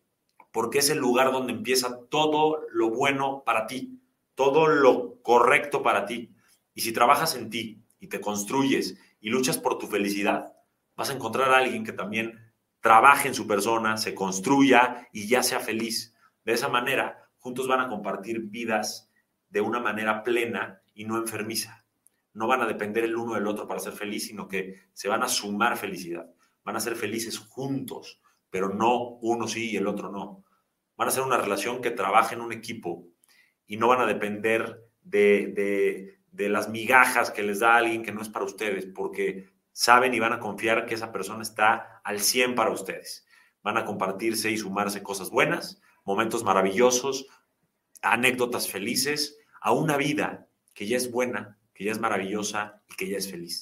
porque 0.54 0.78
es 0.78 0.92
el 0.92 1.00
lugar 1.00 1.32
donde 1.32 1.52
empieza 1.52 2.06
todo 2.10 2.62
lo 2.72 2.92
bueno 2.92 3.44
para 3.44 3.66
ti, 3.66 4.00
todo 4.36 4.68
lo 4.68 5.20
correcto 5.24 5.82
para 5.82 6.06
ti. 6.06 6.32
Y 6.76 6.82
si 6.82 6.94
trabajas 6.94 7.36
en 7.36 7.50
ti 7.50 7.84
y 8.00 8.08
te 8.08 8.22
construyes 8.22 8.98
y 9.20 9.30
luchas 9.30 9.58
por 9.58 9.80
tu 9.80 9.88
felicidad, 9.88 10.54
vas 10.96 11.10
a 11.10 11.13
encontrar 11.13 11.52
a 11.52 11.58
alguien 11.58 11.84
que 11.84 11.92
también 11.92 12.54
trabaje 12.82 13.28
en 13.28 13.34
su 13.34 13.48
persona, 13.48 13.98
se 13.98 14.13
construya 14.13 15.10
y 15.12 15.28
ya 15.28 15.42
sea 15.42 15.60
feliz. 15.60 16.16
De 16.46 16.54
esa 16.54 16.70
manera, 16.70 17.32
juntos 17.39 17.68
van 17.68 17.82
a 17.82 17.89
compartir 17.89 18.42
vidas 18.42 19.12
de 19.50 19.62
una 19.62 19.80
manera 19.80 20.22
plena 20.22 20.84
y 20.94 21.06
no 21.06 21.18
enfermiza. 21.18 21.84
No 22.34 22.46
van 22.46 22.62
a 22.62 22.68
depender 22.68 23.06
el 23.06 23.16
uno 23.16 23.34
del 23.34 23.48
otro 23.48 23.68
para 23.68 23.80
ser 23.80 23.94
feliz, 23.94 24.28
sino 24.28 24.48
que 24.48 24.82
se 24.94 25.08
van 25.08 25.24
a 25.24 25.28
sumar 25.28 25.78
felicidad. 25.78 26.32
Van 26.63 26.76
a 26.76 26.80
ser 26.80 26.96
felices 26.96 27.39
juntos, 27.39 28.22
pero 28.54 28.70
no 28.70 29.18
uno 29.24 29.48
sí 29.48 29.72
y 29.72 29.78
el 29.78 29.88
otro 29.88 30.12
no. 30.12 30.46
Van 30.96 31.08
a 31.08 31.12
ser 31.12 31.24
una 31.24 31.38
relación 31.38 31.82
que 31.82 31.89
trabaje 31.89 32.36
en 32.36 32.42
un 32.42 32.54
equipo 32.54 33.08
y 33.66 33.78
no 33.78 33.88
van 33.88 34.02
a 34.02 34.06
depender 34.06 34.80
de, 35.02 36.20
de 36.32 36.50
las 36.50 36.70
migajas 36.70 37.32
que 37.32 37.42
les 37.42 37.62
da 37.62 37.78
alguien 37.78 38.04
que 38.04 38.12
no 38.12 38.22
es 38.22 38.30
para 38.30 38.46
ustedes, 38.46 38.86
porque 38.86 39.50
saben 39.72 40.13
y 40.13 40.20
van 40.20 40.34
a 40.34 40.39
confiar 40.39 40.86
que 40.86 40.94
esa 40.94 41.12
persona 41.12 41.42
está 41.42 42.00
al 42.04 42.20
100 42.20 42.54
para 42.54 42.70
ustedes. 42.70 43.26
Van 43.63 43.78
a 43.78 43.86
compartirse 43.86 44.52
y 44.52 44.58
sumarse 44.60 45.02
cosas 45.02 45.32
buenas, 45.32 45.82
momentos 46.06 46.44
maravillosos, 46.44 47.26
anécdotas 48.04 48.70
felices, 48.70 49.39
a 49.62 49.72
una 49.72 49.98
vida 49.98 50.48
que 50.76 50.86
ya 50.86 50.98
es 50.98 51.10
buena, 51.10 51.58
que 51.74 51.86
ya 51.86 51.92
es 51.92 52.00
maravillosa 52.00 52.84
y 52.88 52.94
que 52.98 53.10
ya 53.10 53.18
es 53.18 53.32
feliz. 53.32 53.62